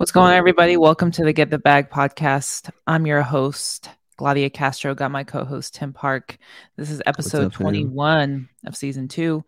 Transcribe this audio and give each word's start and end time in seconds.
What's 0.00 0.12
going 0.12 0.28
on, 0.28 0.32
everybody? 0.32 0.78
Welcome 0.78 1.10
to 1.10 1.24
the 1.24 1.34
Get 1.34 1.50
the 1.50 1.58
Bag 1.58 1.90
podcast. 1.90 2.70
I'm 2.86 3.06
your 3.06 3.20
host, 3.20 3.90
Gladia 4.18 4.50
Castro. 4.50 4.94
Got 4.94 5.10
my 5.10 5.24
co 5.24 5.44
host, 5.44 5.74
Tim 5.74 5.92
Park. 5.92 6.38
This 6.78 6.90
is 6.90 7.02
episode 7.04 7.48
up, 7.48 7.52
21 7.52 8.48
of 8.64 8.74
season 8.74 9.08
two. 9.08 9.44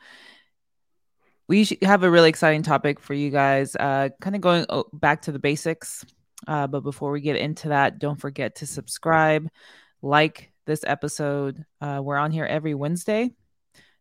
We 1.48 1.66
have 1.80 2.02
a 2.02 2.10
really 2.10 2.28
exciting 2.28 2.62
topic 2.62 3.00
for 3.00 3.14
you 3.14 3.30
guys, 3.30 3.74
uh, 3.76 4.10
kind 4.20 4.36
of 4.36 4.42
going 4.42 4.66
back 4.92 5.22
to 5.22 5.32
the 5.32 5.38
basics. 5.38 6.04
Uh, 6.46 6.66
but 6.66 6.80
before 6.80 7.12
we 7.12 7.22
get 7.22 7.36
into 7.36 7.70
that, 7.70 7.98
don't 7.98 8.20
forget 8.20 8.56
to 8.56 8.66
subscribe, 8.66 9.48
like 10.02 10.52
this 10.66 10.84
episode. 10.86 11.64
Uh, 11.80 12.02
we're 12.04 12.18
on 12.18 12.30
here 12.30 12.44
every 12.44 12.74
Wednesday, 12.74 13.30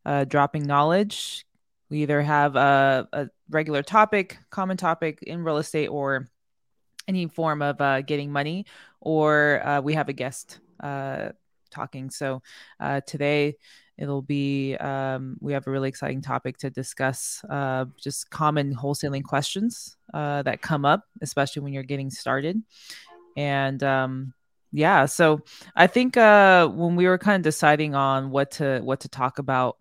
uh, 0.06 0.26
dropping 0.26 0.68
knowledge. 0.68 1.46
We 1.90 2.02
either 2.02 2.22
have 2.22 2.58
a, 2.58 3.08
a 3.14 3.30
regular 3.50 3.84
topic, 3.84 4.38
common 4.50 4.76
topic 4.76 5.20
in 5.24 5.46
real 5.46 5.58
estate, 5.58 5.88
or 5.88 6.28
any 7.08 7.28
form 7.28 7.62
of 7.62 7.80
uh, 7.82 8.02
getting 8.02 8.32
money, 8.32 8.66
or 9.00 9.66
uh, 9.66 9.82
we 9.82 9.94
have 9.94 10.10
a 10.10 10.14
guest 10.14 10.60
uh, 10.80 11.30
talking. 11.70 12.10
So 12.10 12.42
uh, 12.80 13.02
today 13.02 13.56
it'll 13.98 14.22
be 14.22 14.76
um, 14.76 15.38
we 15.40 15.54
have 15.54 15.68
a 15.68 15.72
really 15.72 15.90
exciting 15.90 16.22
topic 16.22 16.58
to 16.60 16.70
discuss, 16.70 17.44
uh, 17.50 17.86
just 17.98 18.30
common 18.30 18.76
wholesaling 18.76 19.24
questions 19.24 19.98
uh, 20.14 20.44
that 20.44 20.62
come 20.62 20.86
up, 20.86 21.04
especially 21.22 21.62
when 21.64 21.74
you're 21.74 21.84
getting 21.84 22.10
started, 22.10 22.62
and 23.36 23.82
um, 23.84 24.34
yeah. 24.72 25.06
So 25.06 25.42
I 25.76 25.88
think 25.88 26.16
when 26.16 26.96
we 26.96 27.08
were 27.08 27.18
kind 27.18 27.36
of 27.36 27.44
deciding 27.44 27.96
on 27.96 28.32
what 28.32 28.52
to 28.52 28.82
what 28.82 29.02
to 29.02 29.10
talk 29.10 29.40
about, 29.40 29.78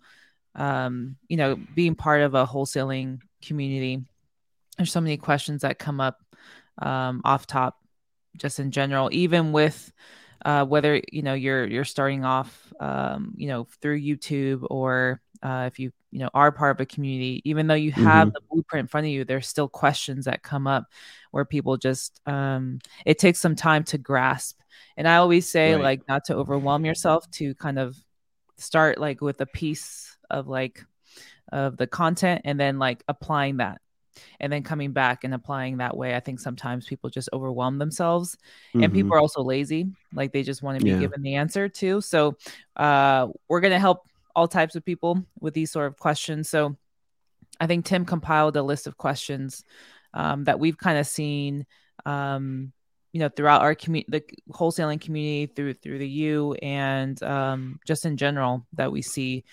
um, 0.54 1.16
you 1.28 1.36
know, 1.36 1.56
being 1.74 1.94
part 1.94 2.22
of 2.22 2.34
a 2.34 2.46
wholesaling 2.46 3.20
community 3.42 4.02
there's 4.80 4.92
so 4.92 5.00
many 5.00 5.18
questions 5.18 5.60
that 5.60 5.78
come 5.78 6.00
up 6.00 6.22
um, 6.78 7.20
off 7.24 7.46
top, 7.46 7.78
just 8.36 8.58
in 8.58 8.70
general, 8.70 9.08
even 9.12 9.52
with 9.52 9.92
uh, 10.44 10.64
whether 10.64 11.00
you 11.12 11.22
know 11.22 11.34
you're 11.34 11.66
you're 11.66 11.84
starting 11.84 12.24
off, 12.24 12.72
um, 12.80 13.34
you 13.36 13.48
know, 13.48 13.66
through 13.80 14.00
YouTube 14.00 14.66
or 14.70 15.20
uh, 15.42 15.64
if 15.66 15.78
you 15.78 15.92
you 16.10 16.20
know 16.20 16.30
are 16.34 16.52
part 16.52 16.76
of 16.76 16.80
a 16.80 16.86
community, 16.86 17.42
even 17.44 17.66
though 17.66 17.74
you 17.74 17.92
have 17.92 18.28
mm-hmm. 18.28 18.34
the 18.34 18.40
blueprint 18.50 18.84
in 18.84 18.88
front 18.88 19.06
of 19.06 19.12
you, 19.12 19.24
there's 19.24 19.46
still 19.46 19.68
questions 19.68 20.24
that 20.24 20.42
come 20.42 20.66
up 20.66 20.86
where 21.30 21.44
people 21.44 21.76
just 21.76 22.20
um, 22.26 22.78
it 23.04 23.18
takes 23.18 23.38
some 23.38 23.54
time 23.54 23.84
to 23.84 23.98
grasp. 23.98 24.60
And 24.96 25.06
I 25.06 25.16
always 25.16 25.50
say 25.50 25.74
right. 25.74 25.82
like 25.82 26.08
not 26.08 26.24
to 26.26 26.36
overwhelm 26.36 26.84
yourself, 26.84 27.30
to 27.32 27.54
kind 27.54 27.78
of 27.78 27.96
start 28.56 28.98
like 28.98 29.20
with 29.20 29.40
a 29.40 29.46
piece 29.46 30.16
of 30.30 30.46
like 30.46 30.84
of 31.52 31.76
the 31.76 31.86
content 31.86 32.42
and 32.44 32.58
then 32.58 32.78
like 32.78 33.02
applying 33.08 33.58
that 33.58 33.80
and 34.40 34.52
then 34.52 34.62
coming 34.62 34.92
back 34.92 35.24
and 35.24 35.34
applying 35.34 35.78
that 35.78 35.96
way 35.96 36.14
i 36.14 36.20
think 36.20 36.40
sometimes 36.40 36.86
people 36.86 37.10
just 37.10 37.28
overwhelm 37.32 37.78
themselves 37.78 38.36
mm-hmm. 38.68 38.84
and 38.84 38.92
people 38.92 39.12
are 39.14 39.20
also 39.20 39.42
lazy 39.42 39.86
like 40.14 40.32
they 40.32 40.42
just 40.42 40.62
want 40.62 40.78
to 40.78 40.84
be 40.84 40.90
yeah. 40.90 40.98
given 40.98 41.22
the 41.22 41.34
answer 41.34 41.68
too 41.68 42.00
so 42.00 42.36
uh, 42.76 43.28
we're 43.48 43.60
going 43.60 43.72
to 43.72 43.78
help 43.78 44.06
all 44.34 44.48
types 44.48 44.76
of 44.76 44.84
people 44.84 45.24
with 45.40 45.54
these 45.54 45.70
sort 45.70 45.86
of 45.86 45.96
questions 45.98 46.48
so 46.48 46.76
i 47.60 47.66
think 47.66 47.84
tim 47.84 48.04
compiled 48.04 48.56
a 48.56 48.62
list 48.62 48.86
of 48.86 48.96
questions 48.96 49.64
um, 50.14 50.44
that 50.44 50.58
we've 50.58 50.78
kind 50.78 50.98
of 50.98 51.06
seen 51.06 51.66
um, 52.06 52.72
you 53.12 53.20
know 53.20 53.28
throughout 53.28 53.62
our 53.62 53.74
community 53.74 54.10
the 54.10 54.52
wholesaling 54.52 55.00
community 55.00 55.52
through 55.52 55.74
through 55.74 55.98
the 55.98 56.08
u 56.08 56.54
and 56.54 57.22
um, 57.22 57.78
just 57.86 58.06
in 58.06 58.16
general 58.16 58.66
that 58.74 58.92
we 58.92 59.02
see 59.02 59.44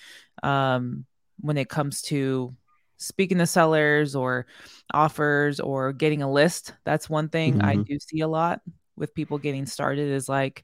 um, 0.44 1.06
when 1.40 1.58
it 1.58 1.70
comes 1.70 2.02
to 2.02 2.54
speaking 2.98 3.38
to 3.38 3.48
sellers 3.48 4.16
or 4.16 4.46
offers 4.94 5.60
or 5.60 5.94
getting 5.94 6.22
a 6.22 6.32
list. 6.32 6.74
That's 6.84 7.10
one 7.10 7.30
thing 7.30 7.56
mm-hmm. 7.56 7.66
I 7.66 7.76
do 7.76 7.98
see 8.00 8.22
a 8.22 8.28
lot 8.28 8.62
with 8.96 9.14
people 9.14 9.38
getting 9.38 9.66
started 9.66 10.10
is 10.10 10.28
like, 10.28 10.64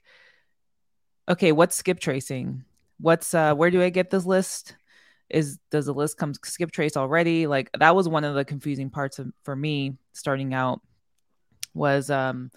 okay, 1.30 1.52
what's 1.52 1.76
skip 1.76 2.00
tracing? 2.00 2.66
What's 3.00 3.34
uh 3.34 3.54
where 3.56 3.72
do 3.72 3.82
I 3.82 3.90
get 3.90 4.10
this 4.10 4.26
list? 4.26 4.76
Is 5.30 5.60
does 5.72 5.86
the 5.86 5.94
list 5.94 6.18
come 6.18 6.34
skip 6.34 6.72
trace 6.72 6.98
already? 6.98 7.48
Like 7.48 7.70
that 7.78 7.96
was 7.96 8.10
one 8.10 8.24
of 8.24 8.36
the 8.36 8.46
confusing 8.46 8.90
parts 8.90 9.20
of, 9.20 9.32
for 9.44 9.56
me 9.56 9.98
starting 10.14 10.54
out 10.54 10.82
was 11.74 12.10
um 12.10 12.52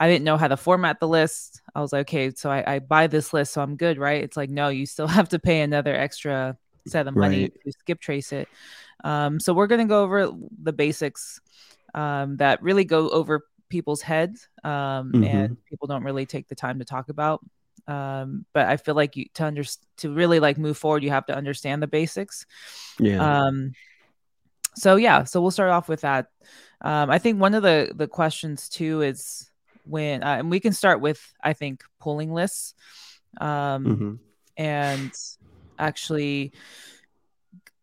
I 0.00 0.08
didn't 0.08 0.24
know 0.24 0.36
how 0.36 0.46
to 0.46 0.56
format 0.56 1.00
the 1.00 1.08
list. 1.08 1.60
I 1.74 1.80
was 1.80 1.92
like, 1.92 2.02
okay, 2.02 2.32
so 2.32 2.50
I, 2.50 2.74
I 2.74 2.78
buy 2.78 3.08
this 3.08 3.32
list, 3.32 3.52
so 3.52 3.60
I'm 3.60 3.74
good, 3.74 3.98
right? 3.98 4.22
It's 4.22 4.36
like, 4.36 4.48
no, 4.48 4.68
you 4.68 4.86
still 4.86 5.06
have 5.08 5.28
to 5.30 5.40
pay 5.40 5.60
another 5.60 5.94
extra 5.94 6.56
set 6.86 7.06
of 7.08 7.16
money 7.16 7.42
right. 7.42 7.52
to 7.64 7.72
skip 7.72 8.00
trace 8.00 8.32
it. 8.32 8.48
Um, 9.04 9.40
so 9.40 9.52
we're 9.54 9.66
going 9.66 9.80
to 9.80 9.86
go 9.86 10.02
over 10.02 10.32
the 10.62 10.72
basics 10.72 11.40
um, 11.94 12.36
that 12.38 12.62
really 12.62 12.84
go 12.84 13.08
over 13.08 13.44
people's 13.68 14.02
heads 14.02 14.48
um, 14.64 15.12
mm-hmm. 15.12 15.24
and 15.24 15.64
people 15.64 15.86
don't 15.86 16.04
really 16.04 16.26
take 16.26 16.48
the 16.48 16.54
time 16.54 16.78
to 16.78 16.84
talk 16.84 17.08
about. 17.08 17.44
Um, 17.86 18.44
but 18.52 18.66
I 18.66 18.76
feel 18.76 18.94
like 18.94 19.16
you 19.16 19.26
to 19.34 19.46
under 19.46 19.64
to 19.98 20.12
really 20.12 20.40
like 20.40 20.58
move 20.58 20.76
forward, 20.76 21.02
you 21.02 21.10
have 21.10 21.26
to 21.26 21.36
understand 21.36 21.82
the 21.82 21.86
basics. 21.86 22.44
Yeah. 22.98 23.44
Um, 23.46 23.72
so 24.76 24.96
yeah, 24.96 25.24
so 25.24 25.40
we'll 25.40 25.50
start 25.50 25.70
off 25.70 25.88
with 25.88 26.02
that. 26.02 26.26
Um, 26.82 27.10
I 27.10 27.18
think 27.18 27.40
one 27.40 27.54
of 27.54 27.62
the 27.62 27.92
the 27.94 28.06
questions 28.06 28.68
too 28.68 29.02
is 29.02 29.50
when, 29.84 30.22
uh, 30.22 30.36
and 30.36 30.50
we 30.50 30.60
can 30.60 30.72
start 30.72 31.00
with 31.00 31.20
I 31.42 31.54
think 31.54 31.82
pulling 31.98 32.32
lists, 32.32 32.74
um, 33.40 33.84
mm-hmm. 33.84 34.14
and 34.56 35.12
actually 35.78 36.52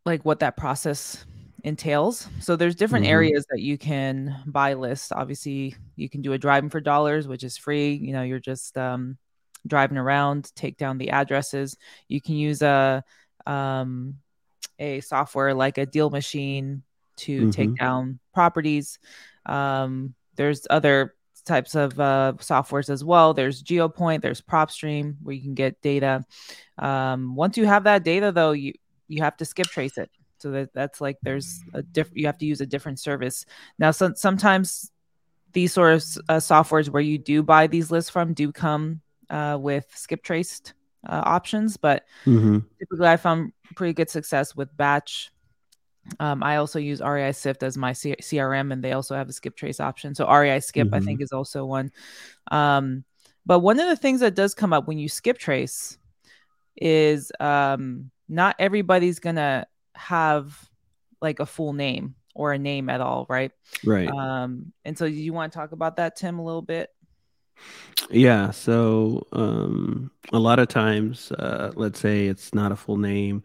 like 0.05 0.23
what 0.23 0.39
that 0.39 0.55
process 0.55 1.25
entails. 1.63 2.29
So 2.39 2.55
there's 2.55 2.75
different 2.75 3.05
mm-hmm. 3.05 3.13
areas 3.13 3.45
that 3.49 3.59
you 3.59 3.77
can 3.77 4.35
buy 4.45 4.75
lists. 4.75 5.11
Obviously, 5.11 5.75
you 5.95 6.07
can 6.09 6.21
do 6.21 6.33
a 6.33 6.37
driving 6.37 6.69
for 6.69 6.79
dollars, 6.79 7.27
which 7.27 7.43
is 7.43 7.57
free. 7.57 7.93
You 7.93 8.13
know, 8.13 8.21
you're 8.21 8.39
just 8.39 8.77
um, 8.77 9.17
driving 9.65 9.97
around, 9.97 10.51
take 10.55 10.77
down 10.77 10.97
the 10.97 11.09
addresses. 11.09 11.75
You 12.07 12.21
can 12.21 12.35
use 12.35 12.61
a 12.61 13.03
um, 13.47 14.15
a 14.77 15.01
software 15.01 15.53
like 15.53 15.77
a 15.77 15.85
deal 15.85 16.09
machine 16.09 16.83
to 17.17 17.41
mm-hmm. 17.41 17.49
take 17.49 17.75
down 17.75 18.19
properties. 18.33 18.99
Um, 19.45 20.13
there's 20.35 20.67
other 20.69 21.15
types 21.45 21.75
of 21.75 21.99
uh, 21.99 22.33
softwares 22.37 22.89
as 22.89 23.03
well. 23.03 23.33
There's 23.33 23.63
GeoPoint, 23.63 24.21
there's 24.21 24.41
PropStream, 24.41 25.15
where 25.23 25.35
you 25.35 25.41
can 25.41 25.53
get 25.53 25.81
data. 25.81 26.25
Um, 26.77 27.35
once 27.35 27.57
you 27.57 27.65
have 27.65 27.85
that 27.85 28.03
data, 28.03 28.31
though, 28.31 28.51
you 28.51 28.73
you 29.07 29.21
have 29.21 29.37
to 29.37 29.45
skip 29.45 29.67
trace 29.67 29.97
it. 29.97 30.09
So 30.39 30.51
that 30.51 30.73
that's 30.73 31.01
like 31.01 31.17
there's 31.23 31.61
a 31.73 31.81
different 31.81 32.17
you 32.17 32.25
have 32.25 32.37
to 32.39 32.45
use 32.45 32.61
a 32.61 32.65
different 32.65 32.99
service. 32.99 33.45
Now, 33.79 33.91
so, 33.91 34.13
sometimes 34.15 34.91
these 35.53 35.73
sort 35.73 35.93
of 35.93 36.03
uh, 36.27 36.35
softwares 36.35 36.89
where 36.89 37.01
you 37.01 37.17
do 37.17 37.41
buy 37.41 37.67
these 37.67 37.89
lists 37.89 38.09
from 38.09 38.33
do 38.33 38.51
come 38.51 39.01
uh, 39.29 39.57
with 39.59 39.85
skip 39.95 40.21
traced 40.21 40.73
uh, 41.07 41.21
options, 41.25 41.77
but 41.77 42.05
mm-hmm. 42.25 42.59
typically 42.77 43.07
I 43.07 43.17
found 43.17 43.53
pretty 43.75 43.93
good 43.93 44.09
success 44.09 44.55
with 44.55 44.75
batch. 44.75 45.31
Um, 46.19 46.43
I 46.43 46.57
also 46.57 46.77
use 46.77 47.01
REI 47.01 47.31
Sift 47.31 47.63
as 47.63 47.77
my 47.77 47.93
C- 47.93 48.15
CRM, 48.21 48.71
and 48.71 48.83
they 48.83 48.91
also 48.91 49.15
have 49.15 49.29
a 49.29 49.33
skip 49.33 49.55
trace 49.55 49.79
option. 49.79 50.13
So 50.13 50.31
REI 50.31 50.59
Skip, 50.59 50.87
mm-hmm. 50.87 50.95
I 50.95 50.99
think, 50.99 51.21
is 51.21 51.31
also 51.31 51.65
one. 51.65 51.91
Um, 52.51 53.05
but 53.45 53.59
one 53.59 53.79
of 53.79 53.87
the 53.87 53.95
things 53.95 54.19
that 54.19 54.35
does 54.35 54.53
come 54.53 54.73
up 54.73 54.87
when 54.87 54.97
you 54.97 55.09
skip 55.09 55.37
trace 55.37 55.97
is 56.75 57.31
um, 57.39 58.11
not 58.27 58.55
everybody's 58.59 59.19
gonna 59.19 59.67
have 59.95 60.69
like 61.21 61.39
a 61.39 61.45
full 61.45 61.73
name 61.73 62.15
or 62.33 62.51
a 62.51 62.59
name 62.59 62.89
at 62.89 63.01
all, 63.01 63.25
right? 63.29 63.51
Right. 63.83 64.09
Um, 64.09 64.73
and 64.83 64.97
so 64.97 65.05
you 65.05 65.33
want 65.33 65.53
to 65.53 65.57
talk 65.57 65.71
about 65.71 65.95
that, 65.97 66.17
Tim, 66.17 66.37
a 66.37 66.43
little 66.43 66.61
bit? 66.61 66.89
Yeah. 68.11 68.51
So 68.51 69.25
um, 69.31 70.11
a 70.33 70.39
lot 70.39 70.59
of 70.59 70.67
times, 70.67 71.31
uh, 71.31 71.71
let's 71.75 71.99
say 71.99 72.27
it's 72.27 72.53
not 72.53 72.73
a 72.73 72.75
full 72.75 72.97
name, 72.97 73.43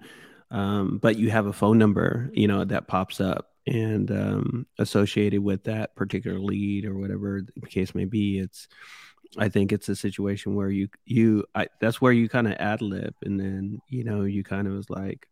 um, 0.51 0.99
but 0.99 1.17
you 1.17 1.31
have 1.31 1.47
a 1.47 1.53
phone 1.53 1.79
number, 1.79 2.31
you 2.33 2.49
know, 2.49 2.65
that 2.65 2.89
pops 2.89 3.21
up 3.21 3.51
and 3.67 4.11
um, 4.11 4.67
associated 4.79 5.41
with 5.41 5.65
that 5.65 5.95
particular 5.95 6.41
lead 6.41 6.85
or 6.85 6.99
whatever 6.99 7.43
the 7.57 7.67
case 7.69 7.95
may 7.95 8.05
be, 8.05 8.39
it's 8.39 8.67
I 9.39 9.49
think 9.49 9.73
it's 9.73 9.89
a 9.89 9.97
situation 9.97 10.55
where 10.55 10.71
you 10.71 10.89
you 11.05 11.45
I, 11.55 11.69
that's 11.81 12.01
where 12.01 12.13
you 12.13 12.29
kind 12.29 12.49
of 12.49 12.55
ad 12.55 12.83
lib, 12.83 13.15
and 13.23 13.39
then 13.39 13.81
you 13.89 14.05
know 14.05 14.23
you 14.23 14.43
kind 14.43 14.67
of 14.67 14.75
was 14.75 14.91
like, 14.91 15.29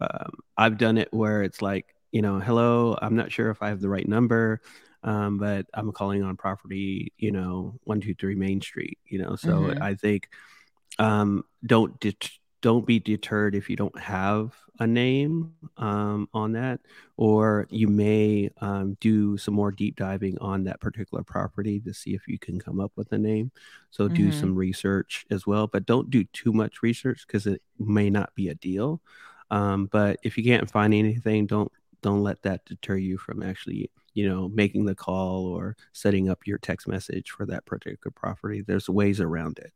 um, 0.00 0.32
I've 0.56 0.78
done 0.78 0.98
it 0.98 1.12
where 1.12 1.42
it's 1.42 1.60
like 1.60 1.94
you 2.14 2.22
know, 2.22 2.38
hello, 2.38 2.96
I'm 3.02 3.16
not 3.16 3.32
sure 3.32 3.50
if 3.50 3.60
I 3.60 3.68
have 3.68 3.80
the 3.80 3.88
right 3.88 4.06
number, 4.06 4.60
um, 5.02 5.36
but 5.36 5.66
I'm 5.74 5.90
calling 5.90 6.22
on 6.22 6.36
property, 6.36 7.12
you 7.18 7.32
know, 7.32 7.74
one 7.82 8.00
two 8.00 8.14
three 8.14 8.36
Main 8.36 8.60
Street, 8.60 8.98
you 9.04 9.18
know. 9.18 9.34
So 9.34 9.48
mm-hmm. 9.48 9.82
I 9.82 9.94
think 9.94 10.28
um, 11.00 11.44
don't 11.66 11.98
det- 11.98 12.30
don't 12.64 12.86
be 12.86 12.98
deterred 12.98 13.54
if 13.54 13.68
you 13.68 13.76
don't 13.76 13.98
have 13.98 14.54
a 14.80 14.86
name 14.86 15.52
um, 15.76 16.26
on 16.32 16.52
that, 16.52 16.80
or 17.18 17.66
you 17.68 17.88
may 17.88 18.48
um, 18.62 18.96
do 19.02 19.36
some 19.36 19.52
more 19.52 19.70
deep 19.70 19.96
diving 19.96 20.38
on 20.38 20.64
that 20.64 20.80
particular 20.80 21.22
property 21.22 21.78
to 21.78 21.92
see 21.92 22.14
if 22.14 22.26
you 22.26 22.38
can 22.38 22.58
come 22.58 22.80
up 22.80 22.90
with 22.96 23.12
a 23.12 23.18
name. 23.18 23.52
So 23.90 24.06
mm-hmm. 24.06 24.14
do 24.14 24.32
some 24.32 24.54
research 24.54 25.26
as 25.30 25.46
well, 25.46 25.66
but 25.66 25.84
don't 25.84 26.08
do 26.08 26.24
too 26.24 26.54
much 26.54 26.82
research 26.82 27.26
because 27.26 27.46
it 27.46 27.60
may 27.78 28.08
not 28.08 28.34
be 28.34 28.48
a 28.48 28.54
deal. 28.54 29.02
Um, 29.50 29.84
but 29.92 30.18
if 30.22 30.38
you 30.38 30.44
can't 30.44 30.70
find 30.70 30.94
anything, 30.94 31.44
don't 31.46 31.70
don't 32.00 32.22
let 32.22 32.40
that 32.44 32.64
deter 32.64 32.96
you 32.96 33.18
from 33.18 33.42
actually 33.42 33.90
you 34.14 34.26
know 34.26 34.48
making 34.48 34.86
the 34.86 34.94
call 34.94 35.46
or 35.46 35.76
setting 35.92 36.30
up 36.30 36.46
your 36.46 36.58
text 36.58 36.88
message 36.88 37.30
for 37.30 37.44
that 37.46 37.64
particular 37.64 38.10
property 38.10 38.60
there's 38.60 38.90
ways 38.90 39.22
around 39.22 39.58
it 39.58 39.72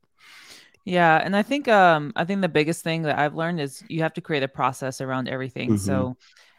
yeah, 0.89 1.21
and 1.23 1.37
I 1.37 1.43
think 1.43 1.69
um 1.69 2.13
I 2.17 2.25
think 2.25 2.41
the 2.41 2.49
biggest 2.49 2.83
thing 2.83 3.03
that 3.03 3.19
I've 3.19 3.35
learned 3.35 3.61
is 3.61 3.85
you 3.89 4.03
have 4.03 4.15
to 4.15 4.23
create 4.23 4.43
a 4.43 4.49
process 4.49 5.03
around 5.03 5.29
everything. 5.29 5.73
Mm-hmm. 5.73 5.77
So 5.77 6.17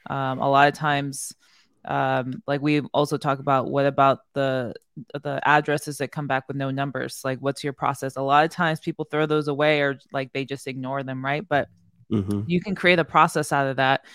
um 0.07 0.39
a 0.39 0.47
lot 0.47 0.67
of 0.67 0.75
times 0.75 1.33
um 1.85 2.43
like 2.45 2.61
we 2.61 2.81
also 2.93 3.17
talk 3.17 3.39
about 3.39 3.71
what 3.71 3.87
about 3.87 4.19
the 4.33 4.75
the 5.13 5.39
addresses 5.43 5.97
that 5.97 6.11
come 6.11 6.27
back 6.27 6.47
with 6.47 6.57
no 6.57 6.69
numbers 6.69 7.21
like 7.23 7.39
what's 7.39 7.63
your 7.63 7.73
process 7.73 8.17
a 8.17 8.21
lot 8.21 8.43
of 8.43 8.51
times 8.51 8.79
people 8.81 9.05
throw 9.05 9.25
those 9.25 9.47
away 9.47 9.81
or 9.81 9.97
like 10.11 10.31
they 10.33 10.43
just 10.43 10.67
ignore 10.67 11.03
them 11.03 11.23
right 11.23 11.47
but 11.47 11.69
mm-hmm. 12.11 12.41
you 12.47 12.59
can 12.59 12.75
create 12.75 12.99
a 12.99 13.05
process 13.05 13.53
out 13.53 13.65
of 13.65 13.77
that 13.77 14.05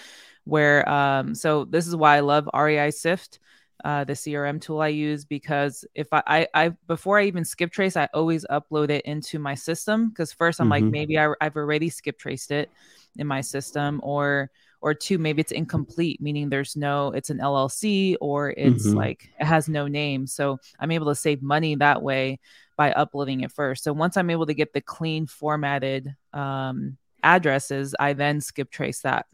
where 0.45 0.87
um 0.89 1.35
so 1.35 1.65
this 1.65 1.87
is 1.87 1.97
why 1.97 2.19
i 2.19 2.21
love 2.21 2.47
rei 2.55 2.91
sift 2.91 3.39
uh, 3.85 4.03
the 4.03 4.15
crm 4.15 4.61
tool 4.61 4.81
i 4.81 4.89
use 4.89 5.25
because 5.25 5.85
if 5.95 6.11
I, 6.13 6.23
I, 6.27 6.49
I 6.55 6.69
before 6.87 7.19
i 7.19 7.25
even 7.25 7.45
skip 7.45 7.71
trace 7.71 7.97
i 7.97 8.09
always 8.15 8.47
upload 8.51 8.91
it 8.91 9.05
into 9.05 9.39
my 9.39 9.55
system 9.55 10.09
because 10.09 10.33
first 10.33 10.59
i'm 10.59 10.65
mm-hmm. 10.65 10.71
like 10.71 10.85
maybe 10.85 11.19
I, 11.19 11.33
i've 11.41 11.57
already 11.57 11.91
skip 11.91 12.19
traced 12.19 12.51
it 12.51 12.71
in 13.17 13.27
my 13.27 13.43
system 13.43 14.01
or 14.03 14.51
or 14.81 14.95
two 14.95 15.19
maybe 15.19 15.41
it's 15.41 15.53
incomplete 15.53 16.21
meaning 16.21 16.49
there's 16.49 16.77
no 16.77 17.09
it's 17.13 17.29
an 17.29 17.39
llc 17.39 18.17
or 18.23 18.51
it's 18.51 18.87
mm-hmm. 18.87 18.97
like 18.97 19.29
it 19.39 19.45
has 19.45 19.69
no 19.69 19.87
name 19.87 20.27
so 20.27 20.59
i'm 20.81 20.91
able 20.91 21.07
to 21.07 21.15
save 21.15 21.43
money 21.43 21.75
that 21.75 22.03
way 22.03 22.41
by 22.77 22.91
uploading 22.93 23.43
it 23.43 23.53
first 23.53 23.85
so 23.85 23.93
once 23.93 24.17
i'm 24.17 24.31
able 24.31 24.47
to 24.47 24.55
get 24.55 24.73
the 24.73 24.81
clean 24.81 25.27
formatted 25.27 26.15
um, 26.33 26.97
addresses 27.23 27.95
i 28.01 28.15
then 28.15 28.41
skip 28.41 28.71
trace 28.71 29.01
that 29.01 29.27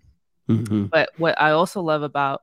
mm-hmm. 0.49 0.85
but 0.87 1.11
what 1.17 1.41
i 1.41 1.53
also 1.53 1.81
love 1.81 2.03
about 2.03 2.43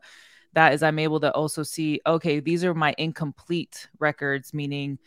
that 0.57 0.73
is 0.73 0.83
i'm 0.83 0.99
able 0.99 1.19
to 1.19 1.31
also 1.33 1.63
see 1.63 2.01
okay 2.05 2.39
these 2.41 2.65
are 2.65 2.73
my 2.73 2.93
incomplete 2.97 3.87
records 3.99 4.53
meaning 4.53 4.99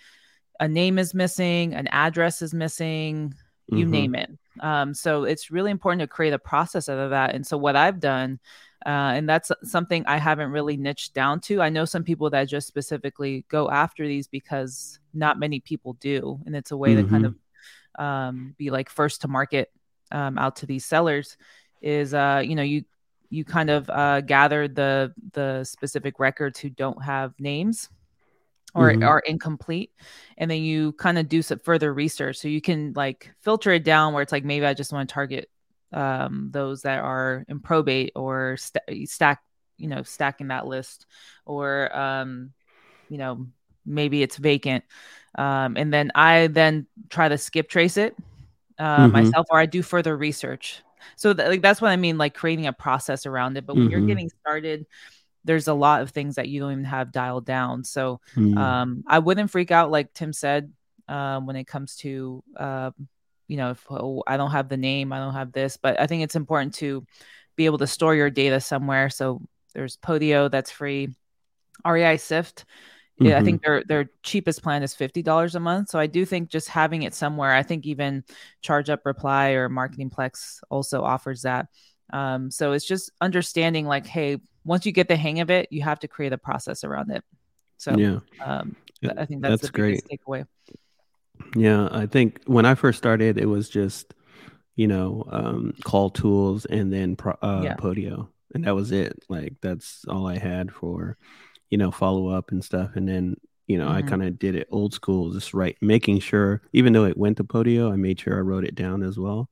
a 0.59 0.67
name 0.67 0.99
is 0.99 1.13
missing 1.13 1.75
an 1.75 1.87
address 1.89 2.41
is 2.41 2.55
missing 2.55 3.35
you 3.69 3.85
mm-hmm. 3.85 3.91
name 3.91 4.15
it 4.15 4.31
um, 4.61 4.95
so 4.95 5.25
it's 5.25 5.51
really 5.51 5.71
important 5.71 6.01
to 6.01 6.07
create 6.07 6.33
a 6.33 6.39
process 6.39 6.89
out 6.89 6.99
of 6.99 7.11
that. 7.11 7.35
And 7.35 7.47
so 7.47 7.57
what 7.57 7.77
I've 7.77 8.01
done, 8.01 8.41
uh, 8.85 9.15
and 9.15 9.29
that's 9.29 9.53
something 9.63 10.05
I 10.07 10.17
haven't 10.17 10.51
really 10.51 10.77
niched 10.77 11.15
down 11.15 11.41
to. 11.43 11.61
I 11.61 11.69
know 11.69 11.85
some 11.85 12.03
people 12.03 12.31
that 12.31 12.45
just 12.45 12.67
specifically 12.67 13.45
go 13.49 13.71
after 13.71 14.07
these 14.07 14.27
because 14.27 14.99
not 15.15 15.39
many 15.39 15.61
people 15.61 15.95
do, 15.95 16.41
and 16.47 16.57
it's 16.57 16.71
a 16.71 16.77
way 16.77 16.95
mm-hmm. 16.95 17.05
to 17.05 17.11
kind 17.11 17.25
mm-hmm. 17.27 18.01
of 18.01 18.05
um, 18.05 18.55
be 18.57 18.71
like 18.71 18.89
first 18.89 19.23
to 19.23 19.29
market 19.29 19.71
um, 20.13 20.39
out 20.39 20.57
to 20.57 20.67
these 20.67 20.85
sellers. 20.85 21.37
Is 21.83 22.15
uh, 22.15 22.43
you 22.45 22.55
know 22.55 22.63
you 22.63 22.85
you 23.31 23.45
kind 23.45 23.71
of 23.71 23.89
uh, 23.89 24.21
gather 24.21 24.69
the 24.69 25.15
the 25.33 25.65
specific 25.65 26.19
records 26.19 26.59
who 26.59 26.69
don't 26.69 27.03
have 27.03 27.33
names 27.39 27.89
or 28.75 28.91
mm-hmm. 28.91 29.03
are 29.03 29.21
incomplete 29.21 29.91
and 30.37 30.51
then 30.51 30.63
you 30.63 30.93
kind 30.93 31.19
of 31.19 31.29
do 31.29 31.43
some 31.43 31.59
further 31.59 31.93
research 31.93 32.37
so 32.37 32.49
you 32.49 32.61
can 32.61 32.93
like 32.95 33.33
filter 33.41 33.73
it 33.73 33.85
down 33.85 34.13
where 34.13 34.23
it's 34.23 34.33
like 34.33 34.45
maybe 34.45 34.67
i 34.67 34.75
just 34.75 34.93
want 34.93 35.09
to 35.09 35.13
target 35.13 35.49
um, 35.93 36.51
those 36.53 36.83
that 36.83 37.01
are 37.01 37.45
in 37.49 37.59
probate 37.59 38.13
or 38.15 38.57
st- 38.57 39.09
stack 39.09 39.43
you 39.77 39.89
know 39.89 40.05
stacking 40.05 40.49
that 40.49 40.67
list 40.67 41.07
or 41.47 41.97
um, 41.97 42.53
you 43.09 43.19
know 43.19 43.47
maybe 43.85 44.23
it's 44.23 44.37
vacant 44.37 44.85
um, 45.37 45.77
and 45.77 45.93
then 45.93 46.13
i 46.15 46.47
then 46.49 46.87
try 47.09 47.29
to 47.29 47.39
skip 47.39 47.69
trace 47.69 47.97
it 47.97 48.15
uh, 48.79 48.99
mm-hmm. 49.01 49.13
myself 49.13 49.47
or 49.51 49.59
i 49.59 49.67
do 49.67 49.83
further 49.83 50.17
research 50.17 50.83
so 51.17 51.33
th- 51.33 51.49
like 51.49 51.63
that's 51.63 51.81
what 51.81 51.91
i 51.91 51.97
mean 51.97 52.19
like 52.19 52.35
creating 52.35 52.67
a 52.67 52.73
process 52.73 53.27
around 53.27 53.57
it 53.57 53.67
but 53.67 53.75
when 53.75 53.85
mm-hmm. 53.85 53.93
you're 53.93 54.07
getting 54.07 54.31
started 54.41 54.87
there's 55.45 55.69
a 55.69 55.75
lot 55.75 56.03
of 56.03 56.11
things 56.11 56.35
that 56.35 56.49
you 56.49 56.61
don't 56.61 56.73
even 56.73 56.85
have 56.85 57.13
dialed 57.13 57.47
down. 57.47 57.85
So 57.85 58.21
mm. 58.37 58.57
um, 58.57 59.05
I 59.07 59.19
wouldn't 59.19 59.51
freak 59.51 59.71
out, 59.71 59.91
like 59.91 60.13
Tim 60.13 60.33
said, 60.33 60.73
uh, 61.09 61.41
when 61.41 61.57
it 61.57 61.67
comes 61.67 61.97
to, 61.97 62.43
uh, 62.57 62.91
you 63.49 63.57
know, 63.57 63.71
if 63.71 63.85
oh, 63.91 64.23
I 64.27 64.37
don't 64.37 64.53
have 64.53 64.69
the 64.69 64.77
name, 64.77 65.13
I 65.13 65.19
don't 65.19 65.35
have 65.35 65.53
this, 65.53 65.77
but 65.77 65.99
I 65.99 66.07
think 66.07 66.23
it's 66.23 66.37
important 66.37 66.75
to 66.75 67.05
be 67.57 67.67
able 67.67 67.79
to 67.79 67.87
store 67.87 68.15
your 68.15 68.31
data 68.31 68.61
somewhere. 68.61 69.11
So 69.11 69.43
there's 69.75 69.97
Podio 69.97 70.51
that's 70.51 70.71
free, 70.71 71.09
REI 71.85 72.17
Sift. 72.19 72.65
Mm-hmm. 73.21 73.29
Yeah, 73.29 73.39
I 73.39 73.45
think 73.45 73.61
mm-hmm. 73.61 73.71
their 73.71 73.85
their 73.85 74.11
cheapest 74.23 74.63
plan 74.63 74.83
is 74.83 74.95
fifty 74.95 75.23
dollars 75.23 75.55
a 75.55 75.61
month. 75.61 75.91
So 75.91 75.99
I 75.99 76.07
do 76.07 76.25
think 76.25 76.49
just 76.49 76.69
having 76.69 77.03
it 77.03 77.15
somewhere. 77.15 77.53
I 77.53 77.63
think 77.63 77.85
even 77.85 78.25
ChargedUpReply 78.65 79.55
or 79.55 79.69
Marketingplex 79.69 80.61
also 80.71 81.03
offers 81.03 81.43
that. 81.43 81.67
Um, 82.15 82.51
so 82.51 82.73
it's 82.73 82.87
just 82.87 83.13
understanding 83.21 83.87
like, 83.87 84.07
hey, 84.07 84.39
once 84.65 84.87
you 84.87 84.93
get 84.93 85.09
the 85.09 85.17
hang 85.17 85.41
of 85.41 85.51
it, 85.51 85.69
you 85.71 85.83
have 85.83 86.01
to 86.01 86.09
create 86.09 86.33
a 86.33 86.39
process 86.39 86.83
around 86.83 87.11
it. 87.11 87.23
So 87.77 87.95
yeah, 87.95 88.21
um, 88.43 88.75
I 89.05 89.27
think 89.27 89.43
that's, 89.43 89.53
that's 89.53 89.63
the 89.63 89.71
great 89.71 90.03
takeaway. 90.11 90.47
Yeah, 91.55 91.89
I 91.93 92.07
think 92.07 92.41
when 92.47 92.65
I 92.65 92.75
first 92.75 92.97
started, 92.97 93.37
it 93.37 93.47
was 93.47 93.69
just 93.69 94.15
you 94.77 94.87
know 94.87 95.27
um, 95.31 95.75
call 95.85 96.09
tools 96.09 96.65
and 96.65 96.91
then 96.91 97.19
uh, 97.43 97.61
yeah. 97.63 97.77
Podio, 97.77 98.29
and 98.55 98.65
that 98.65 98.75
was 98.75 98.93
it. 98.93 99.23
Like 99.29 99.57
that's 99.61 100.07
all 100.09 100.27
I 100.27 100.39
had 100.39 100.73
for 100.73 101.19
you 101.71 101.79
know 101.79 101.91
follow 101.91 102.29
up 102.29 102.51
and 102.51 102.65
stuff, 102.65 102.91
and 102.95 103.09
then 103.09 103.37
you 103.67 103.79
know, 103.79 103.87
mm-hmm. 103.87 103.99
I 103.99 104.03
kind 104.03 104.25
of 104.25 104.39
did 104.39 104.57
it 104.57 104.67
old 104.73 104.93
school, 104.95 105.31
just 105.31 105.55
right, 105.55 105.77
making 105.81 106.19
sure, 106.19 106.61
even 106.73 106.93
though 106.93 107.05
it 107.05 107.17
went 107.17 107.37
to 107.37 107.45
Podio, 107.45 107.93
I 107.93 107.97
made 107.97 108.19
sure 108.19 108.37
I 108.37 108.41
wrote 108.41 108.65
it 108.65 108.75
down 108.75 109.05
as 109.05 109.17
well 109.17 109.49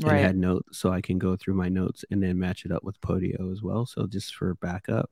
right. 0.00 0.16
and 0.16 0.26
had 0.26 0.36
notes 0.36 0.78
so 0.78 0.90
I 0.90 1.00
can 1.00 1.18
go 1.18 1.36
through 1.36 1.54
my 1.54 1.68
notes 1.68 2.04
and 2.10 2.22
then 2.22 2.38
match 2.38 2.64
it 2.64 2.72
up 2.72 2.84
with 2.84 3.00
Podio 3.00 3.52
as 3.52 3.62
well. 3.62 3.86
So 3.86 4.06
just 4.06 4.34
for 4.34 4.54
backup 4.56 5.10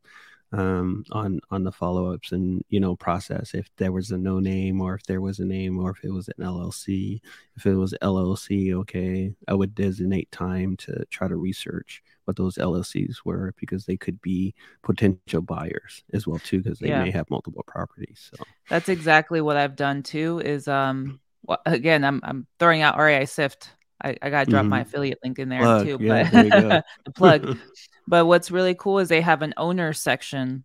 um, 0.53 1.05
on 1.13 1.41
on 1.51 1.63
the 1.63 1.71
follow 1.71 2.13
ups 2.13 2.33
and 2.33 2.65
you 2.69 2.81
know 2.81 2.97
process 2.97 3.55
if 3.55 3.71
there 3.77 3.93
was 3.93 4.11
a 4.11 4.19
no 4.19 4.41
name 4.41 4.81
or 4.81 4.95
if 4.95 5.05
there 5.05 5.21
was 5.21 5.39
a 5.39 5.45
name 5.45 5.79
or 5.79 5.91
if 5.91 6.05
it 6.05 6.11
was 6.11 6.29
an 6.29 6.45
LLC. 6.45 7.21
If 7.57 7.67
it 7.67 7.75
was 7.75 7.95
LLC, 8.03 8.75
okay, 8.75 9.33
I 9.47 9.55
would 9.55 9.75
designate 9.75 10.31
time 10.33 10.77
to 10.79 11.05
try 11.11 11.29
to 11.29 11.37
research 11.37 12.03
what 12.25 12.37
those 12.37 12.57
LLCs 12.57 13.17
were 13.25 13.55
because 13.59 13.87
they 13.87 13.97
could 13.97 14.21
be 14.23 14.55
potential 14.83 15.43
buyers 15.43 16.03
as 16.13 16.27
well 16.27 16.39
too 16.39 16.63
because 16.63 16.79
they 16.79 16.89
yeah. 16.89 17.05
may 17.05 17.11
have 17.11 17.31
multiple 17.31 17.65
properties. 17.67 18.31
So 18.35 18.43
that's 18.69 18.89
exactly 18.89 19.41
what 19.41 19.57
I've 19.57 19.77
done 19.77 20.03
too. 20.03 20.41
Is 20.45 20.69
um 20.69 21.21
well, 21.45 21.61
again 21.67 22.05
I'm 22.05 22.21
I'm 22.25 22.47
throwing 22.59 22.83
out 22.83 22.99
REI 22.99 23.27
Sift 23.27 23.71
I, 24.03 24.17
I 24.23 24.31
gotta 24.31 24.51
drop 24.51 24.63
mm-hmm. 24.63 24.71
my 24.71 24.81
affiliate 24.81 25.19
link 25.23 25.39
in 25.39 25.49
there 25.49 25.61
plug. 25.61 25.87
too. 25.87 25.99
Yeah, 26.01 26.31
but 26.31 26.33
there 26.33 26.85
the 27.05 27.11
plug. 27.13 27.59
but 28.11 28.27
what's 28.27 28.51
really 28.51 28.75
cool 28.75 28.99
is 28.99 29.09
they 29.09 29.21
have 29.21 29.41
an 29.41 29.55
owner 29.57 29.93
section. 29.93 30.65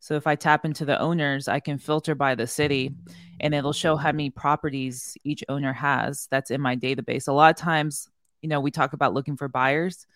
So 0.00 0.14
if 0.14 0.26
I 0.26 0.34
tap 0.34 0.64
into 0.64 0.86
the 0.86 0.98
owners, 0.98 1.46
I 1.46 1.60
can 1.60 1.76
filter 1.76 2.14
by 2.14 2.34
the 2.34 2.46
city 2.46 2.94
and 3.38 3.54
it'll 3.54 3.74
show 3.74 3.96
how 3.96 4.12
many 4.12 4.30
properties 4.30 5.14
each 5.22 5.44
owner 5.50 5.74
has 5.74 6.26
that's 6.30 6.50
in 6.50 6.62
my 6.62 6.74
database. 6.74 7.28
A 7.28 7.32
lot 7.32 7.50
of 7.50 7.56
times, 7.56 8.08
you 8.40 8.48
know, 8.48 8.60
we 8.60 8.70
talk 8.70 8.94
about 8.94 9.12
looking 9.12 9.36
for 9.36 9.46
buyers. 9.46 10.06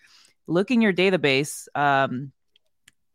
Look 0.46 0.70
in 0.70 0.80
your 0.80 0.94
database 0.94 1.68
um, 1.74 2.32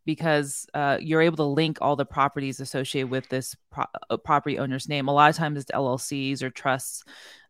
because 0.04 0.68
uh, 0.72 0.98
you're 1.00 1.22
able 1.22 1.38
to 1.38 1.42
link 1.42 1.78
all 1.80 1.96
the 1.96 2.06
properties 2.06 2.60
associated 2.60 3.10
with 3.10 3.28
this 3.30 3.56
pro- 3.72 3.86
uh, 4.08 4.16
property 4.16 4.60
owner's 4.60 4.88
name. 4.88 5.08
A 5.08 5.12
lot 5.12 5.28
of 5.28 5.34
times 5.34 5.58
it's 5.58 5.72
LLCs 5.72 6.40
or 6.40 6.50
trusts, 6.50 7.02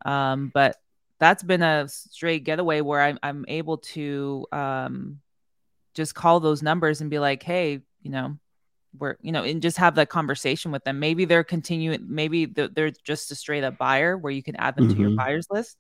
um, 0.07 0.51
but 0.55 0.77
that's 1.19 1.43
been 1.43 1.63
a 1.63 1.89
straight 1.89 2.45
getaway 2.45 2.81
where 2.81 3.03
I'm, 3.03 3.19
I'm 3.23 3.45
able 3.49 3.79
to 3.79 4.47
um, 4.51 5.21
just 5.97 6.15
call 6.15 6.39
those 6.39 6.63
numbers 6.63 7.01
and 7.01 7.11
be 7.11 7.19
like, 7.19 7.43
hey, 7.43 7.81
you 8.03 8.11
know, 8.11 8.39
we're, 8.97 9.17
you 9.21 9.33
know, 9.33 9.43
and 9.43 9.63
just 9.63 9.79
have 9.79 9.97
that 9.97 10.09
conversation 10.09 10.71
with 10.71 10.85
them. 10.85 11.01
Maybe 11.01 11.25
they're 11.25 11.45
continuing, 11.45 12.07
maybe 12.07 12.45
they're, 12.45 12.93
just 13.05 13.31
a 13.31 13.35
straight 13.35 13.65
up 13.65 13.79
buyer 13.79 14.17
where 14.17 14.33
you 14.33 14.43
can 14.43 14.57
add 14.57 14.77
them 14.77 14.85
mm-hmm. 14.85 14.95
to 14.95 15.01
your 15.01 15.11
mm-hmm. 15.11 15.17
buyers 15.17 15.49
list. 15.51 15.79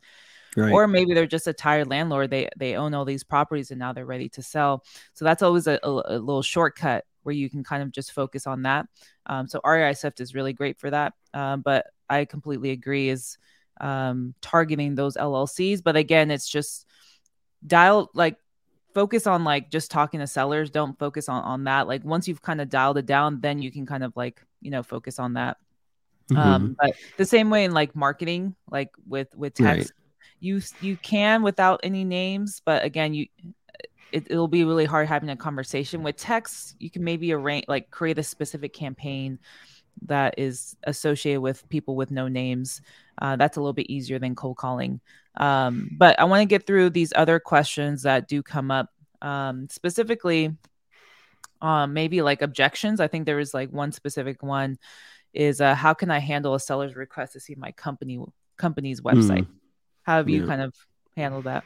Right. 0.57 0.73
Or 0.73 0.89
maybe 0.89 1.13
they're 1.13 1.27
just 1.27 1.47
a 1.47 1.53
tired 1.53 1.89
landlord. 1.89 2.31
They 2.31 2.49
they 2.57 2.77
own 2.77 2.95
all 2.95 3.05
these 3.05 3.25
properties 3.25 3.71
and 3.71 3.79
now 3.79 3.93
they're 3.93 4.07
ready 4.07 4.31
to 4.31 4.43
sell. 4.43 4.85
So 5.13 5.27
that's 5.27 5.43
always 5.43 5.67
a, 5.67 5.79
a, 5.83 5.91
a 5.91 6.19
little 6.19 6.41
shortcut 6.41 7.05
where 7.25 7.35
you 7.35 7.51
can 7.51 7.63
kind 7.63 7.83
of 7.83 7.93
just 7.93 8.13
focus 8.13 8.47
on 8.47 8.63
that. 8.63 8.87
Um, 9.27 9.49
so 9.49 9.61
REI 9.63 9.93
Sift 9.93 10.19
is 10.19 10.35
really 10.35 10.55
great 10.55 10.79
for 10.79 10.89
that. 10.89 11.13
Um, 11.35 11.61
but 11.61 11.89
I 12.09 12.25
completely 12.25 12.71
agree. 12.71 13.11
Is 13.11 13.37
um, 13.81 14.35
targeting 14.41 14.95
those 14.95 15.17
LLCs. 15.17 15.83
But 15.83 15.97
again, 15.97 16.31
it's 16.31 16.49
just 16.49 16.87
dial 17.67 18.11
like 18.15 18.37
focus 18.97 19.27
on 19.27 19.45
like 19.45 19.71
just 19.71 19.91
talking 19.91 20.21
to 20.21 20.27
sellers. 20.27 20.71
Don't 20.71 20.99
focus 20.99 21.29
on 21.29 21.45
on 21.45 21.65
that. 21.65 21.87
Like 21.87 22.03
once 22.03 22.27
you've 22.27 22.41
kind 22.41 22.63
of 22.63 22.71
dialed 22.71 22.97
it 22.97 23.05
down, 23.05 23.41
then 23.43 23.61
you 23.61 23.71
can 23.71 23.85
kind 23.85 24.03
of 24.03 24.17
like 24.17 24.41
you 24.63 24.71
know 24.71 24.83
focus 24.83 25.19
on 25.19 25.35
that. 25.35 25.59
Mm-hmm. 26.31 26.41
Um, 26.41 26.77
but 26.81 26.97
the 27.19 27.27
same 27.27 27.51
way 27.51 27.65
in 27.65 27.73
like 27.73 27.95
marketing, 27.95 28.57
like 28.71 28.89
with 29.07 29.29
with 29.37 29.53
text, 29.53 29.93
right. 29.93 30.17
you 30.41 30.63
you 30.81 30.97
can 30.97 31.43
without 31.43 31.81
any 31.83 32.05
names, 32.05 32.63
but 32.65 32.85
again, 32.85 33.13
you 33.13 33.27
it, 34.13 34.31
will 34.31 34.49
be 34.49 34.65
really 34.65 34.87
hard 34.87 35.09
having 35.09 35.29
a 35.29 35.37
conversation 35.37 36.03
with 36.03 36.17
text. 36.17 36.75
You 36.79 36.91
can 36.91 37.05
maybe 37.05 37.35
arrange 37.35 37.67
like 37.69 37.91
create 37.91 38.19
a 38.19 38.23
specific 38.23 38.73
campaign 38.73 39.39
that 40.07 40.39
is 40.39 40.75
associated 40.85 41.43
with 41.43 41.69
people 41.69 41.97
with 41.97 42.11
no 42.11 42.29
names. 42.29 42.81
Uh, 43.21 43.37
that's 43.37 43.59
a 43.59 43.61
little 43.61 43.75
bit 43.75 43.91
easier 43.91 44.19
than 44.19 44.35
cold 44.35 44.57
calling. 44.57 45.01
Um, 45.37 45.91
but 45.93 46.19
I 46.19 46.25
want 46.25 46.43
to 46.43 46.47
get 46.47 46.67
through 46.67 46.91
these 46.91 47.13
other 47.15 47.39
questions 47.39 48.03
that 48.03 48.29
do 48.29 48.43
come 48.43 48.71
up. 48.71 48.91
Um, 49.23 49.69
specifically, 49.71 50.55
um, 51.61 51.95
maybe 51.95 52.23
like 52.23 52.43
objections. 52.43 53.01
I 53.01 53.09
think 53.09 53.27
there 53.27 53.37
was 53.37 53.55
like 53.55 53.71
one 53.71 53.93
specific 53.93 54.43
one 54.43 54.79
is 55.33 55.61
uh, 55.61 55.75
how 55.75 55.95
can 55.95 56.11
I 56.11 56.19
handle 56.19 56.55
a 56.55 56.61
seller's 56.61 56.97
request 56.97 57.35
to 57.35 57.41
see 57.41 57.55
my 57.55 57.73
company 57.73 58.19
company's 58.57 59.01
website? 59.01 59.45
Mm. 59.45 59.49
How 60.03 60.17
have 60.17 60.29
you 60.29 60.43
yeah. 60.43 60.47
kind 60.47 60.63
of 60.63 60.75
handled 61.17 61.45
that? 61.45 61.65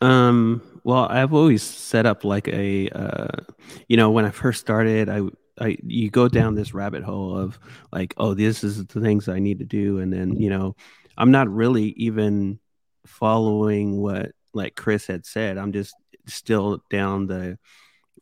Um, 0.00 0.62
well, 0.84 1.06
I've 1.06 1.32
always 1.32 1.62
set 1.62 2.06
up 2.06 2.24
like 2.24 2.48
a, 2.48 2.88
uh, 2.90 3.44
you 3.88 3.96
know, 3.96 4.10
when 4.10 4.24
I 4.24 4.30
first 4.30 4.60
started, 4.60 5.08
I, 5.08 5.22
I, 5.58 5.76
you 5.82 6.10
go 6.10 6.28
down 6.28 6.54
this 6.54 6.74
rabbit 6.74 7.02
hole 7.02 7.36
of 7.36 7.58
like, 7.92 8.14
oh, 8.16 8.34
this 8.34 8.62
is 8.62 8.84
the 8.86 9.00
things 9.00 9.28
I 9.28 9.38
need 9.38 9.58
to 9.58 9.64
do, 9.64 9.98
and 9.98 10.12
then 10.12 10.36
you 10.36 10.48
know, 10.48 10.76
I'm 11.20 11.30
not 11.30 11.50
really 11.50 11.90
even 11.98 12.58
following 13.06 14.00
what 14.00 14.32
like 14.54 14.74
Chris 14.74 15.06
had 15.06 15.26
said. 15.26 15.58
I'm 15.58 15.72
just 15.72 15.94
still 16.26 16.82
down 16.88 17.26
the 17.26 17.58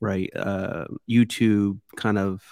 right 0.00 0.30
uh, 0.34 0.86
YouTube 1.08 1.78
kind 1.96 2.18
of 2.18 2.42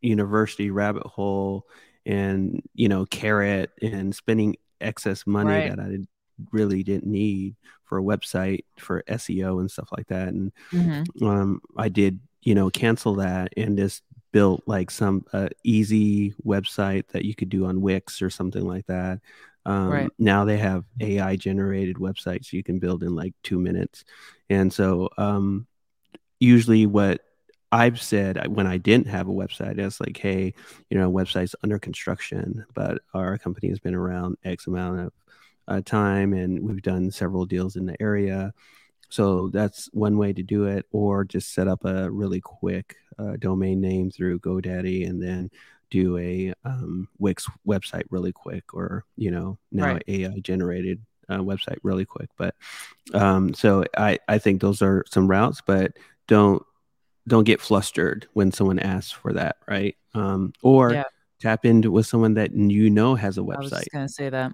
university 0.00 0.70
rabbit 0.70 1.04
hole, 1.04 1.66
and 2.06 2.62
you 2.74 2.88
know, 2.88 3.06
carrot 3.06 3.72
and 3.82 4.14
spending 4.14 4.56
excess 4.80 5.26
money 5.26 5.50
right. 5.50 5.76
that 5.76 5.80
I 5.80 5.98
really 6.52 6.84
didn't 6.84 7.10
need 7.10 7.56
for 7.84 7.98
a 7.98 8.02
website 8.02 8.64
for 8.78 9.02
SEO 9.08 9.58
and 9.58 9.68
stuff 9.68 9.88
like 9.96 10.06
that. 10.06 10.28
And 10.28 10.52
mm-hmm. 10.70 11.26
um, 11.26 11.60
I 11.76 11.88
did, 11.88 12.20
you 12.42 12.54
know, 12.54 12.70
cancel 12.70 13.16
that 13.16 13.52
and 13.56 13.76
just 13.76 14.04
built 14.30 14.62
like 14.66 14.92
some 14.92 15.24
uh, 15.32 15.48
easy 15.64 16.34
website 16.46 17.08
that 17.08 17.24
you 17.24 17.34
could 17.34 17.48
do 17.48 17.66
on 17.66 17.80
Wix 17.80 18.22
or 18.22 18.30
something 18.30 18.64
like 18.64 18.86
that. 18.86 19.18
Um, 19.68 19.90
right. 19.90 20.10
Now 20.18 20.46
they 20.46 20.56
have 20.56 20.84
AI 20.98 21.36
generated 21.36 21.96
websites 21.96 22.54
you 22.54 22.62
can 22.62 22.78
build 22.78 23.02
in 23.02 23.14
like 23.14 23.34
two 23.42 23.60
minutes. 23.60 24.02
And 24.48 24.72
so 24.72 25.10
um, 25.18 25.66
usually 26.40 26.86
what 26.86 27.20
I've 27.70 28.00
said 28.00 28.46
when 28.48 28.66
I 28.66 28.78
didn't 28.78 29.08
have 29.08 29.28
a 29.28 29.32
website, 29.32 29.78
it's 29.78 30.00
like, 30.00 30.16
hey, 30.16 30.54
you 30.88 30.96
know, 30.96 31.12
website's 31.12 31.54
under 31.62 31.78
construction, 31.78 32.64
but 32.72 33.02
our 33.12 33.36
company 33.36 33.68
has 33.68 33.78
been 33.78 33.94
around 33.94 34.38
X 34.42 34.66
amount 34.66 35.00
of 35.00 35.12
uh, 35.68 35.82
time 35.84 36.32
and 36.32 36.66
we've 36.66 36.80
done 36.80 37.10
several 37.10 37.44
deals 37.44 37.76
in 37.76 37.84
the 37.84 38.00
area. 38.00 38.54
So 39.10 39.48
that's 39.48 39.90
one 39.92 40.16
way 40.16 40.32
to 40.32 40.42
do 40.42 40.64
it, 40.64 40.86
or 40.92 41.24
just 41.24 41.52
set 41.52 41.68
up 41.68 41.84
a 41.84 42.10
really 42.10 42.40
quick 42.40 42.96
uh, 43.18 43.36
domain 43.38 43.82
name 43.82 44.10
through 44.10 44.40
GoDaddy 44.40 45.06
and 45.06 45.22
then 45.22 45.50
do 45.90 46.18
a 46.18 46.52
um, 46.64 47.08
Wix 47.18 47.46
website 47.66 48.04
really 48.10 48.32
quick, 48.32 48.74
or 48.74 49.04
you 49.16 49.30
know 49.30 49.58
now 49.72 49.94
right. 49.94 50.04
AI 50.08 50.38
generated 50.40 51.00
uh, 51.28 51.38
website 51.38 51.78
really 51.82 52.04
quick. 52.04 52.30
But 52.36 52.54
um, 53.14 53.54
so 53.54 53.84
I 53.96 54.18
I 54.28 54.38
think 54.38 54.60
those 54.60 54.82
are 54.82 55.04
some 55.08 55.28
routes, 55.28 55.62
but 55.64 55.92
don't 56.26 56.62
don't 57.26 57.44
get 57.44 57.60
flustered 57.60 58.26
when 58.32 58.50
someone 58.52 58.78
asks 58.78 59.12
for 59.12 59.32
that, 59.34 59.56
right? 59.68 59.96
Um, 60.14 60.52
or 60.62 60.92
yeah. 60.92 61.04
tap 61.40 61.64
into 61.64 61.90
with 61.90 62.06
someone 62.06 62.34
that 62.34 62.52
you 62.52 62.90
know 62.90 63.14
has 63.14 63.38
a 63.38 63.42
website. 63.42 63.56
I 63.56 63.60
was 63.60 63.70
just 63.70 63.92
gonna 63.92 64.08
say 64.08 64.30
that. 64.30 64.52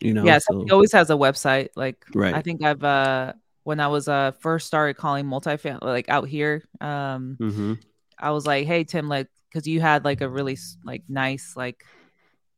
You 0.00 0.12
know, 0.12 0.24
yeah, 0.24 0.38
so, 0.38 0.66
always 0.70 0.92
has 0.92 1.10
a 1.10 1.14
website. 1.14 1.68
Like, 1.76 2.04
right. 2.14 2.34
I 2.34 2.42
think 2.42 2.62
I've 2.62 2.84
uh 2.84 3.32
when 3.64 3.80
I 3.80 3.88
was 3.88 4.08
uh 4.08 4.32
first 4.32 4.66
started 4.66 4.94
calling 4.94 5.24
multifamily 5.26 5.82
like 5.82 6.08
out 6.08 6.28
here, 6.28 6.62
um, 6.80 7.36
mm-hmm. 7.40 7.74
I 8.18 8.30
was 8.30 8.46
like, 8.46 8.66
hey 8.66 8.84
Tim, 8.84 9.08
like, 9.08 9.28
because 9.52 9.66
you 9.66 9.80
had 9.80 10.04
like 10.04 10.20
a 10.20 10.28
really 10.28 10.56
like 10.84 11.02
nice 11.08 11.54
like 11.56 11.84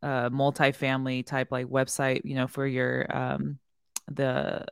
uh 0.02 0.30
multifamily 0.30 1.26
type 1.26 1.48
like 1.50 1.66
website, 1.66 2.22
you 2.24 2.34
know, 2.34 2.46
for 2.46 2.66
your 2.66 3.06
um 3.14 3.58
the 4.10 4.64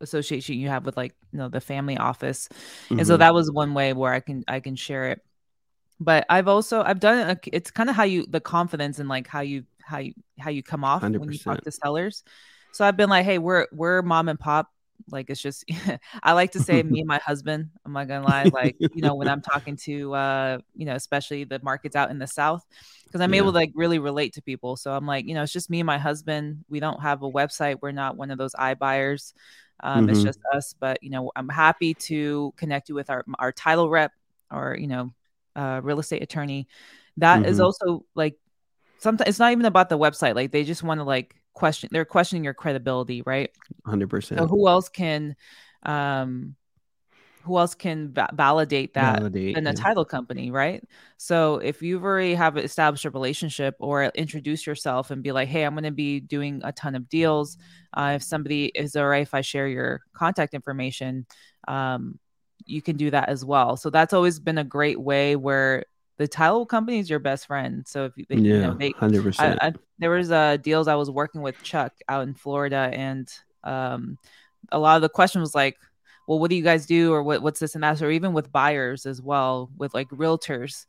association 0.00 0.56
you 0.56 0.68
have 0.68 0.86
with 0.86 0.96
like 0.96 1.14
you 1.32 1.38
know 1.38 1.48
the 1.48 1.60
family 1.60 1.96
office 1.96 2.48
mm-hmm. 2.48 2.98
and 2.98 3.06
so 3.06 3.14
mm-hmm. 3.14 3.20
that 3.20 3.34
was 3.34 3.50
one 3.50 3.74
way 3.74 3.92
where 3.92 4.12
i 4.12 4.20
can 4.20 4.44
i 4.46 4.60
can 4.60 4.76
share 4.76 5.08
it 5.08 5.20
but 5.98 6.24
i've 6.28 6.46
also 6.46 6.82
i've 6.82 7.00
done 7.00 7.30
it 7.30 7.38
it's 7.52 7.70
kind 7.70 7.90
of 7.90 7.96
how 7.96 8.04
you 8.04 8.24
the 8.28 8.40
confidence 8.40 9.00
and 9.00 9.08
like 9.08 9.26
how 9.26 9.40
you 9.40 9.64
how 9.82 9.98
you 9.98 10.12
how 10.38 10.50
you 10.50 10.62
come 10.62 10.84
off 10.84 11.02
100%. 11.02 11.18
when 11.18 11.32
you 11.32 11.38
talk 11.38 11.60
to 11.62 11.72
sellers 11.72 12.22
so 12.72 12.84
i've 12.84 12.96
been 12.96 13.10
like 13.10 13.24
hey 13.24 13.38
we're 13.38 13.66
we're 13.72 14.02
mom 14.02 14.28
and 14.28 14.38
pop 14.38 14.70
like 15.10 15.30
it's 15.30 15.40
just 15.40 15.64
i 16.22 16.32
like 16.32 16.52
to 16.52 16.60
say 16.60 16.82
me 16.82 17.00
and 17.00 17.08
my 17.08 17.18
husband 17.18 17.70
i'm 17.84 17.92
not 17.92 18.08
gonna 18.08 18.26
lie 18.26 18.44
like 18.52 18.76
you 18.78 19.02
know 19.02 19.14
when 19.14 19.28
i'm 19.28 19.40
talking 19.40 19.76
to 19.76 20.14
uh 20.14 20.58
you 20.74 20.84
know 20.84 20.94
especially 20.94 21.44
the 21.44 21.60
markets 21.62 21.96
out 21.96 22.10
in 22.10 22.18
the 22.18 22.26
south 22.26 22.66
because 23.04 23.20
i'm 23.20 23.32
yeah. 23.32 23.38
able 23.38 23.52
to 23.52 23.56
like 23.56 23.72
really 23.74 23.98
relate 23.98 24.32
to 24.34 24.42
people 24.42 24.76
so 24.76 24.92
i'm 24.92 25.06
like 25.06 25.26
you 25.26 25.34
know 25.34 25.42
it's 25.42 25.52
just 25.52 25.70
me 25.70 25.80
and 25.80 25.86
my 25.86 25.98
husband 25.98 26.64
we 26.68 26.80
don't 26.80 27.00
have 27.00 27.22
a 27.22 27.30
website 27.30 27.78
we're 27.80 27.92
not 27.92 28.16
one 28.16 28.30
of 28.30 28.38
those 28.38 28.52
iBuyers 28.54 29.32
um, 29.80 30.06
mm-hmm. 30.06 30.10
It's 30.10 30.22
just 30.22 30.40
us, 30.52 30.74
but 30.78 31.02
you 31.02 31.10
know, 31.10 31.30
I'm 31.36 31.48
happy 31.48 31.94
to 31.94 32.52
connect 32.56 32.88
you 32.88 32.94
with 32.94 33.10
our 33.10 33.24
our 33.38 33.52
title 33.52 33.88
rep 33.88 34.12
or 34.50 34.76
you 34.78 34.88
know, 34.88 35.12
uh, 35.54 35.80
real 35.82 36.00
estate 36.00 36.22
attorney. 36.22 36.68
That 37.18 37.40
mm-hmm. 37.40 37.50
is 37.50 37.60
also 37.60 38.04
like 38.14 38.36
sometimes 38.98 39.28
it's 39.28 39.38
not 39.38 39.52
even 39.52 39.66
about 39.66 39.88
the 39.88 39.98
website. 39.98 40.34
Like 40.34 40.50
they 40.50 40.64
just 40.64 40.82
want 40.82 40.98
to 40.98 41.04
like 41.04 41.36
question. 41.58 41.88
They're 41.92 42.04
questioning 42.04 42.44
your 42.44 42.54
credibility, 42.54 43.22
right? 43.22 43.50
Hundred 43.84 44.08
percent. 44.08 44.38
So 44.38 44.46
who 44.46 44.68
else 44.68 44.88
can 44.88 45.36
um 45.82 46.54
who 47.42 47.58
else 47.58 47.74
can 47.74 48.12
va- 48.12 48.30
validate 48.34 48.94
that 48.94 49.18
validate, 49.18 49.54
than 49.54 49.66
a 49.66 49.70
yeah. 49.70 49.74
title 49.74 50.04
company, 50.04 50.50
right? 50.50 50.84
So 51.16 51.56
if 51.56 51.82
you've 51.82 52.04
already 52.04 52.34
have 52.34 52.56
established 52.58 53.06
a 53.06 53.10
relationship 53.10 53.74
or 53.78 54.04
introduce 54.04 54.66
yourself 54.66 55.10
and 55.10 55.22
be 55.22 55.32
like, 55.32 55.48
hey, 55.48 55.64
I'm 55.64 55.74
going 55.74 55.84
to 55.84 55.90
be 55.90 56.20
doing 56.20 56.60
a 56.62 56.72
ton 56.72 56.94
of 56.94 57.08
deals. 57.08 57.56
Uh, 57.94 58.12
if 58.16 58.22
somebody 58.22 58.66
is 58.66 58.94
all 58.96 59.06
right 59.06 59.22
if 59.22 59.34
I 59.34 59.40
share 59.40 59.66
your 59.66 60.02
contact 60.12 60.52
information, 60.52 61.26
um, 61.66 62.18
you 62.66 62.82
can 62.82 62.96
do 62.96 63.10
that 63.10 63.30
as 63.30 63.44
well. 63.44 63.76
So 63.76 63.88
that's 63.88 64.12
always 64.12 64.38
been 64.38 64.58
a 64.58 64.64
great 64.64 65.00
way 65.00 65.34
where 65.34 65.86
the 66.18 66.28
title 66.28 66.66
company 66.66 66.98
is 66.98 67.08
your 67.08 67.20
best 67.20 67.46
friend. 67.46 67.86
So 67.86 68.04
if 68.04 68.12
you, 68.16 68.26
yeah, 68.28 68.36
you 68.36 68.60
know, 68.60 68.74
they, 68.74 68.92
100%. 68.92 69.38
I, 69.38 69.68
I, 69.68 69.72
there 69.98 70.10
was 70.10 70.30
uh, 70.30 70.58
deals 70.58 70.88
I 70.88 70.96
was 70.96 71.10
working 71.10 71.42
with 71.42 71.62
Chuck 71.62 71.94
out 72.08 72.24
in 72.24 72.34
Florida, 72.34 72.90
and 72.92 73.32
um, 73.64 74.18
a 74.70 74.78
lot 74.78 74.96
of 74.96 75.02
the 75.02 75.08
question 75.08 75.40
was 75.40 75.54
like, 75.54 75.76
well, 76.26 76.38
what 76.38 76.50
do 76.50 76.56
you 76.56 76.62
guys 76.62 76.86
do? 76.86 77.12
Or 77.12 77.22
what, 77.22 77.40
what's 77.40 77.60
this 77.60 77.74
and 77.74 77.82
that? 77.82 78.02
Or 78.02 78.10
even 78.10 78.34
with 78.34 78.52
buyers 78.52 79.06
as 79.06 79.22
well, 79.22 79.70
with 79.78 79.94
like 79.94 80.08
realtors. 80.10 80.84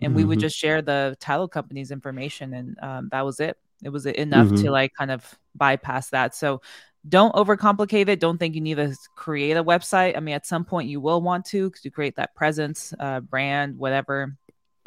And 0.00 0.10
mm-hmm. 0.10 0.16
we 0.16 0.24
would 0.24 0.38
mm-hmm. 0.38 0.42
just 0.42 0.56
share 0.56 0.82
the 0.82 1.16
title 1.18 1.48
company's 1.48 1.90
information. 1.90 2.54
And 2.54 2.78
um, 2.80 3.08
that 3.10 3.24
was 3.24 3.40
it. 3.40 3.58
It 3.82 3.88
was 3.88 4.06
enough 4.06 4.46
mm-hmm. 4.46 4.62
to 4.64 4.70
like 4.70 4.94
kind 4.94 5.10
of 5.10 5.36
bypass 5.56 6.10
that. 6.10 6.34
So 6.34 6.60
don't 7.08 7.34
overcomplicate 7.34 8.08
it. 8.08 8.20
Don't 8.20 8.38
think 8.38 8.54
you 8.54 8.60
need 8.60 8.76
to 8.76 8.94
create 9.16 9.56
a 9.56 9.64
website. 9.64 10.16
I 10.16 10.20
mean, 10.20 10.34
at 10.34 10.46
some 10.46 10.64
point 10.64 10.88
you 10.88 11.00
will 11.00 11.20
want 11.20 11.44
to 11.46 11.70
to 11.70 11.90
create 11.90 12.16
that 12.16 12.34
presence, 12.34 12.94
uh, 13.00 13.20
brand, 13.20 13.78
whatever. 13.78 14.36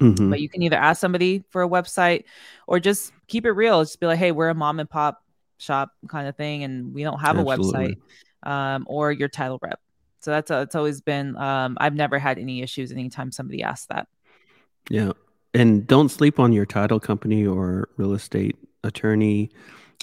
Mm-hmm. 0.01 0.29
But 0.29 0.41
you 0.41 0.50
can 0.50 0.62
either 0.63 0.77
ask 0.77 1.00
somebody 1.00 1.43
for 1.50 1.62
a 1.62 1.70
website 1.70 2.25
or 2.67 2.79
just 2.79 3.13
keep 3.27 3.46
it 3.46 3.51
real. 3.51 3.81
Just 3.81 4.00
be 4.00 4.08
like, 4.08 4.20
hey, 4.20 4.31
we're 4.31 4.50
a 4.50 4.55
mom 4.55 4.79
and 4.79 4.89
pop 4.89 5.24
shop 5.58 5.91
kind 6.08 6.27
of 6.27 6.36
thing, 6.36 6.63
and 6.63 6.93
we 6.93 7.03
don't 7.03 7.20
have 7.20 7.38
Absolutely. 7.38 7.86
a 7.86 7.89
website 7.89 8.50
um, 8.50 8.86
or 8.88 9.12
your 9.12 9.29
title 9.29 9.60
rep. 9.62 9.79
So 10.20 10.31
that's 10.31 10.51
a, 10.51 10.62
it's 10.62 10.75
always 10.75 11.01
been. 11.01 11.38
Um, 11.38 11.77
I've 11.79 11.96
never 11.96 12.20
had 12.20 12.39
any 12.39 12.62
issues 12.62 12.91
anytime 12.91 13.31
somebody 13.31 13.63
asks 13.63 13.88
that. 13.88 14.08
Yeah, 14.89 15.12
and 15.53 15.86
don't 15.86 16.10
sleep 16.10 16.39
on 16.39 16.51
your 16.51 16.65
title 16.65 17.00
company 17.00 17.46
or 17.46 17.89
real 17.98 18.13
estate 18.13 18.58
attorney 18.84 19.51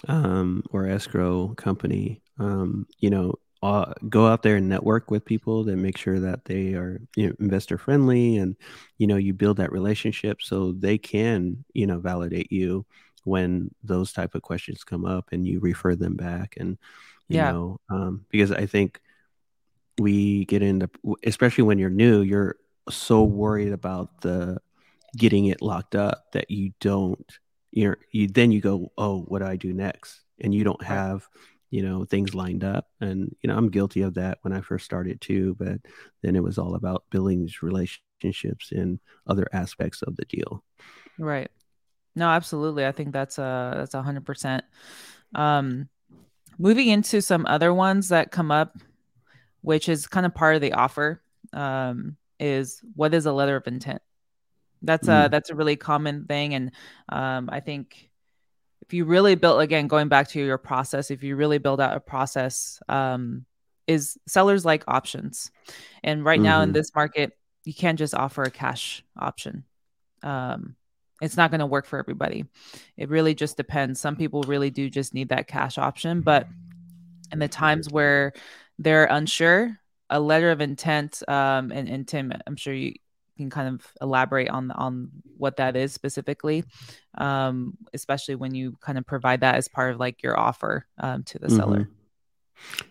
um, 0.07 0.63
or 0.71 0.87
escrow 0.87 1.55
company. 1.57 2.23
Um, 2.39 2.87
you 2.99 3.11
know, 3.11 3.35
uh, 3.63 3.93
go 4.09 4.27
out 4.27 4.43
there 4.43 4.57
and 4.57 4.69
network 4.69 5.11
with 5.11 5.25
people 5.25 5.65
that 5.65 5.77
make 5.77 5.97
sure 5.97 6.21
that 6.21 6.45
they 6.45 6.75
are 6.75 7.01
you 7.17 7.29
know, 7.29 7.35
investor 7.41 7.77
friendly 7.77 8.37
and 8.37 8.57
you 8.99 9.07
know 9.07 9.17
you 9.17 9.35
build 9.35 9.57
that 9.57 9.73
relationship 9.73 10.41
so 10.41 10.73
they 10.73 10.97
can 10.97 11.65
you 11.75 11.87
know 11.87 11.99
validate 11.99 12.53
you 12.53 12.87
when 13.25 13.71
those 13.83 14.13
type 14.13 14.35
of 14.35 14.43
questions 14.43 14.85
come 14.85 15.05
up 15.05 15.29
and 15.33 15.47
you 15.47 15.59
refer 15.59 15.97
them 15.97 16.15
back 16.15 16.55
and 16.59 16.79
you 17.29 17.37
yeah. 17.37 17.51
know 17.51 17.81
um, 17.91 18.25
because 18.31 18.53
i 18.53 18.65
think 18.65 19.01
we 19.99 20.45
get 20.45 20.63
into 20.63 20.89
especially 21.25 21.65
when 21.65 21.79
you're 21.79 21.91
new 21.91 22.23
you're 22.23 22.57
so 22.89 23.25
worried 23.25 23.73
about 23.73 24.21
the 24.21 24.57
getting 25.17 25.47
it 25.47 25.61
locked 25.61 25.97
up 25.97 26.31
that 26.33 26.49
you 26.49 26.73
don't 26.81 27.39
you're 27.73 27.99
you 28.13 28.29
then 28.29 28.53
you 28.53 28.61
go 28.61 28.93
oh 28.97 29.23
what 29.23 29.41
do 29.41 29.47
i 29.47 29.57
do 29.57 29.73
next 29.73 30.21
and 30.41 30.55
you 30.55 30.63
don't 30.63 30.83
have 30.83 31.27
you 31.71 31.83
know 31.83 32.05
things 32.05 32.35
lined 32.35 32.65
up 32.65 32.87
and 33.01 33.35
you 33.43 33.49
know 33.49 33.57
i'm 33.57 33.71
guilty 33.71 34.03
of 34.03 34.15
that 34.15 34.39
when 34.43 34.53
i 34.53 34.61
first 34.61 34.85
started 34.85 35.21
too 35.21 35.57
but 35.59 35.79
then 36.23 36.35
it 36.35 36.43
was 36.43 36.59
all 36.59 36.75
about 36.75 37.05
building 37.11 37.41
these 37.41 37.63
relationships 37.63 38.73
and 38.73 38.99
other 39.27 39.47
aspects 39.53 40.03
of 40.03 40.17
the 40.17 40.25
deal 40.25 40.63
right 41.19 41.51
no 42.17 42.29
absolutely 42.29 42.87
i 42.87 42.93
think 42.93 43.13
that's 43.13 43.39
a 43.39 43.75
that's 43.77 43.95
a 43.95 44.03
hundred 44.03 44.25
percent 44.25 44.65
um 45.35 45.89
moving 46.59 46.89
into 46.89 47.23
some 47.23 47.47
other 47.47 47.73
ones 47.73 48.09
that 48.09 48.33
come 48.33 48.51
up, 48.51 48.77
which 49.63 49.89
is 49.89 50.07
kind 50.07 50.27
of 50.27 50.35
part 50.35 50.57
of 50.57 50.61
the 50.61 50.73
offer, 50.73 51.23
um, 51.53 52.17
is 52.41 52.81
what 52.95 53.15
is 53.15 53.27
a 53.27 53.33
letter 53.33 53.57
of 53.57 53.67
intent? 53.67 54.03
That's 54.83 55.09
mm. 55.09 55.27
a 55.27 55.29
that's 55.29 55.51
a 55.51 55.55
really 55.55 55.77
common 55.77 56.25
thing, 56.27 56.55
and 56.55 56.73
um, 57.09 57.49
I 57.51 57.61
think 57.61 58.08
if 58.89 58.95
you 58.95 59.05
really 59.05 59.35
build 59.35 59.61
again, 59.61 59.87
going 59.87 60.09
back 60.09 60.29
to 60.29 60.43
your 60.43 60.57
process, 60.57 61.11
if 61.11 61.23
you 61.23 61.37
really 61.37 61.59
build 61.59 61.79
out 61.79 61.95
a 61.95 62.01
process, 62.01 62.81
um, 62.89 63.45
is 63.87 64.17
sellers 64.27 64.65
like 64.65 64.85
options, 64.89 65.51
and 66.03 66.25
right 66.25 66.39
mm-hmm. 66.39 66.45
now 66.45 66.63
in 66.63 66.69
mm-hmm. 66.69 66.75
this 66.75 66.95
market, 66.95 67.37
you 67.65 67.75
can't 67.75 67.99
just 67.99 68.15
offer 68.15 68.43
a 68.45 68.51
cash 68.51 69.05
option. 69.19 69.65
Um, 70.23 70.75
it's 71.21 71.37
not 71.37 71.51
going 71.51 71.61
to 71.61 71.67
work 71.67 71.85
for 71.85 71.99
everybody. 71.99 72.47
It 72.97 73.11
really 73.11 73.35
just 73.35 73.59
depends. 73.59 74.01
Some 74.01 74.17
people 74.17 74.43
really 74.45 74.71
do 74.71 74.89
just 74.89 75.13
need 75.13 75.29
that 75.31 75.49
cash 75.49 75.77
option, 75.77 76.23
but 76.23 76.49
in 77.31 77.41
the 77.41 77.49
times 77.49 77.91
where 77.91 78.33
they're 78.79 79.05
unsure, 79.05 79.77
a 80.09 80.19
letter 80.19 80.51
of 80.51 80.63
intent, 80.63 81.23
um, 81.29 81.73
and, 81.73 81.89
and 81.89 82.09
Tim, 82.09 82.33
I'm 82.47 82.57
sure 82.57 82.73
you 82.73 82.95
can 83.39 83.49
kind 83.49 83.69
of 83.69 83.87
elaborate 84.03 84.51
on 84.51 84.71
on 84.73 85.09
what 85.39 85.57
that 85.57 85.77
is 85.77 85.93
specifically, 85.93 86.65
um, 87.17 87.79
especially 87.95 88.35
when 88.35 88.55
you 88.55 88.77
kind 88.81 88.99
of 88.99 89.07
provide 89.07 89.41
that 89.41 89.55
as 89.55 89.69
part 89.69 89.93
of 89.93 90.01
like 90.01 90.23
your 90.23 90.39
offer 90.39 90.87
um, 90.99 91.23
to 91.25 91.39
the 91.39 91.47
mm-hmm. 91.47 91.57
seller. 91.57 91.89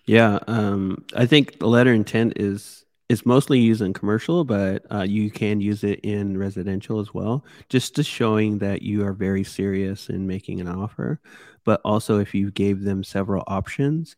Yeah, 0.06 0.39
um, 0.48 1.06
I 1.16 1.25
think 1.25 1.60
the 1.60 1.68
letter 1.68 1.94
intent 1.94 2.34
is 2.38 2.86
it's 3.10 3.25
mostly 3.25 3.60
used 3.60 3.82
in 3.82 3.94
commercial, 3.94 4.44
but 4.44 4.86
uh, 4.92 5.04
you 5.04 5.32
can 5.32 5.62
use 5.62 5.84
it 5.84 6.00
in 6.01 6.38
residential 6.38 7.00
as 7.00 7.13
well, 7.13 7.46
just 7.70 7.96
to 7.96 8.04
showing 8.04 8.58
that 8.60 8.82
you 8.82 9.06
are 9.06 9.13
very 9.13 9.44
serious 9.44 10.10
in 10.10 10.27
making 10.27 10.60
an 10.60 10.68
offer. 10.68 11.20
But 11.63 11.80
also, 11.86 12.20
if 12.20 12.34
you 12.34 12.51
gave 12.51 12.84
them 12.84 13.04
several 13.04 13.44
options, 13.48 14.16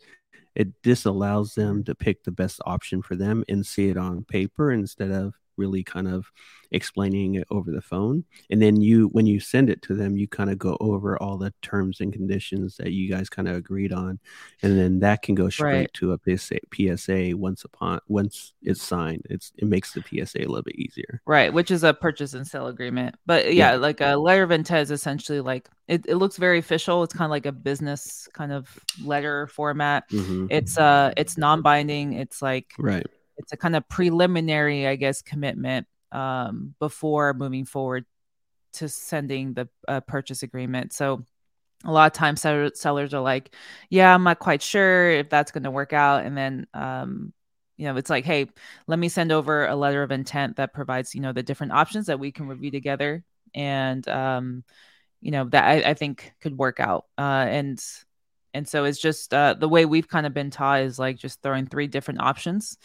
it 0.55 0.81
disallows 0.81 1.53
them 1.53 1.83
to 1.83 1.95
pick 1.95 2.24
the 2.24 2.31
best 2.31 2.62
option 2.65 3.01
for 3.01 3.15
them 3.15 3.43
and 3.48 3.65
see 3.65 3.89
it 3.89 3.98
on 3.98 4.24
paper 4.24 4.71
instead 4.71 5.12
of 5.12 5.33
really 5.60 5.84
kind 5.84 6.08
of 6.08 6.32
explaining 6.72 7.36
it 7.36 7.48
over 7.50 7.72
the 7.72 7.82
phone. 7.82 8.24
And 8.50 8.62
then 8.62 8.80
you 8.82 9.08
when 9.08 9.25
you 9.25 9.39
send 9.39 9.70
it 9.70 9.82
to 9.84 9.96
them 9.96 10.18
you 10.18 10.28
kind 10.28 10.50
of 10.50 10.58
go 10.58 10.78
over 10.80 11.22
all 11.22 11.38
the 11.38 11.54
terms 11.62 12.00
and 12.00 12.13
conditions 12.13 12.78
that 12.78 12.92
you 12.92 13.10
guys 13.10 13.30
kind 13.30 13.48
of 13.48 13.56
agreed 13.56 13.92
on. 13.92 14.20
And 14.62 14.78
then 14.78 15.00
that 15.00 15.22
can 15.22 15.36
go 15.36 15.50
straight 15.50 15.72
right. 15.72 15.94
to 15.96 16.13
a 16.13 16.38
PSA, 16.38 16.60
PSA 16.74 17.38
once 17.38 17.63
upon 17.63 18.00
once 18.08 18.54
it's 18.62 18.82
signed. 18.82 19.25
It's 19.30 19.51
it 19.58 19.68
makes 19.68 19.94
the 19.94 20.04
PSA 20.04 20.39
a 20.39 20.48
little 20.48 20.63
bit 20.63 20.75
easier. 20.75 21.22
Right 21.25 21.54
which 21.54 21.72
is 21.72 21.84
a 21.84 21.94
purchase 21.94 22.34
and 22.34 22.48
sale 22.48 22.68
agreement. 22.68 23.16
But 23.25 23.54
yeah, 23.54 23.72
yeah. 23.72 23.78
like 23.78 24.01
a 24.01 24.16
letter 24.16 24.44
of 24.44 24.51
intent 24.51 24.84
is 24.84 24.92
essentially 24.92 25.42
like 25.42 25.70
it, 25.88 26.06
it 26.08 26.16
looks 26.16 26.38
very 26.38 26.60
official. 26.60 27.04
It's 27.04 27.13
kind 27.13 27.25
of 27.25 27.32
like 27.32 27.48
a 27.48 27.51
business 27.51 28.28
kind 28.34 28.51
of 28.51 28.70
letter 29.04 29.48
format. 29.48 30.10
Mm-hmm. 30.10 30.48
it's 30.50 30.78
uh 30.78 31.13
it's 31.18 31.38
non-binding. 31.38 32.13
It's 32.13 32.42
like 32.42 32.74
right 32.78 33.06
it's 33.39 33.53
a 33.53 33.58
kind 33.58 33.75
of 33.75 33.88
preliminary, 33.89 34.86
I 34.86 34.96
guess, 34.96 35.22
commitment 35.22 35.88
um, 36.12 36.75
before 36.79 37.34
moving 37.34 37.65
forward 37.65 38.05
to 38.74 38.89
sending 38.89 39.53
the 39.53 39.67
uh, 39.88 40.01
purchase 40.01 40.43
agreement. 40.43 40.93
So 40.93 41.25
a 41.86 41.91
lot 41.91 42.12
of 42.12 42.13
times 42.13 42.41
sellers 42.41 43.13
are 43.13 43.22
like, 43.22 43.55
yeah, 43.89 44.13
I'm 44.13 44.24
not 44.24 44.39
quite 44.39 44.62
sure 44.62 45.10
if 45.10 45.29
that's 45.29 45.51
going 45.51 45.63
to 45.63 45.72
work 45.72 45.93
out. 45.93 46.25
And 46.25 46.38
then, 46.38 46.67
um, 46.74 47.34
you 47.77 47.86
know, 47.86 47.96
it's 47.96 48.10
like, 48.10 48.25
hey, 48.25 48.48
let 48.88 49.00
me 49.00 49.08
send 49.08 49.31
over 49.31 49.65
a 49.65 49.75
letter 49.75 50.03
of 50.03 50.12
intent 50.12 50.58
that 50.58 50.74
provides, 50.74 51.15
you 51.15 51.22
know, 51.22 51.31
the 51.31 51.41
different 51.41 51.72
options 51.72 52.08
that 52.08 52.19
we 52.19 52.31
can 52.31 52.48
review 52.48 52.72
together. 52.72 53.24
And, 53.55 54.05
um, 54.10 54.65
you 55.22 55.31
know, 55.31 55.46
that 55.46 55.63
I, 55.63 55.91
I 55.91 55.93
think 55.93 56.34
could 56.41 56.58
work 56.58 56.81
out. 56.81 57.05
Uh, 57.17 57.46
and, 57.48 57.81
and 58.53 58.67
so 58.67 58.84
it's 58.84 59.00
just 59.00 59.34
uh, 59.34 59.53
the 59.53 59.69
way 59.69 59.86
we've 59.86 60.08
kind 60.08 60.25
of 60.25 60.34
been 60.34 60.50
taught 60.50 60.81
is 60.81 61.00
like 61.00 61.17
just 61.17 61.41
throwing 61.41 61.65
three 61.65 61.88
different 61.88 62.19
options 62.19 62.77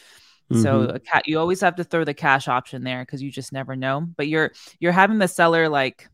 Mm-hmm. 0.52 0.62
So 0.62 0.82
a 0.82 1.00
cat, 1.00 1.26
you 1.26 1.38
always 1.38 1.60
have 1.62 1.76
to 1.76 1.84
throw 1.84 2.04
the 2.04 2.14
cash 2.14 2.48
option 2.48 2.84
there 2.84 3.02
because 3.02 3.22
you 3.22 3.30
just 3.30 3.52
never 3.52 3.76
know. 3.76 4.06
But 4.16 4.28
you're 4.28 4.52
you're 4.78 4.92
having 4.92 5.18
the 5.18 5.28
seller 5.28 5.68
like 5.68 6.08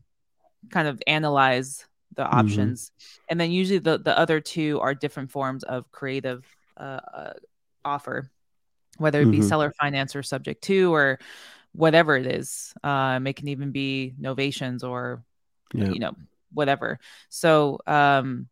kind 0.69 0.87
of 0.87 1.01
analyze 1.05 1.85
the 2.15 2.23
mm-hmm. 2.23 2.39
options, 2.39 2.89
mm-hmm. 2.89 3.23
and 3.29 3.41
then 3.41 3.51
usually 3.51 3.79
the 3.79 3.97
the 3.97 4.17
other 4.17 4.39
two 4.39 4.79
are 4.79 4.93
different 4.93 5.31
forms 5.31 5.63
of 5.63 5.91
creative 5.91 6.45
uh, 6.77 6.99
uh, 7.13 7.33
offer, 7.83 8.31
whether 8.97 9.21
it 9.21 9.31
be 9.31 9.39
mm-hmm. 9.39 9.47
seller 9.47 9.73
finance 9.79 10.15
or 10.15 10.23
subject 10.23 10.63
to 10.65 10.93
or 10.93 11.19
whatever 11.73 12.15
it 12.15 12.27
is. 12.27 12.73
Um, 12.83 13.27
it 13.27 13.35
can 13.35 13.49
even 13.49 13.71
be 13.71 14.13
novations 14.19 14.83
or 14.83 15.23
yeah. 15.73 15.89
you 15.89 15.99
know 15.99 16.13
whatever. 16.53 16.99
So 17.29 17.79
um, 17.85 18.47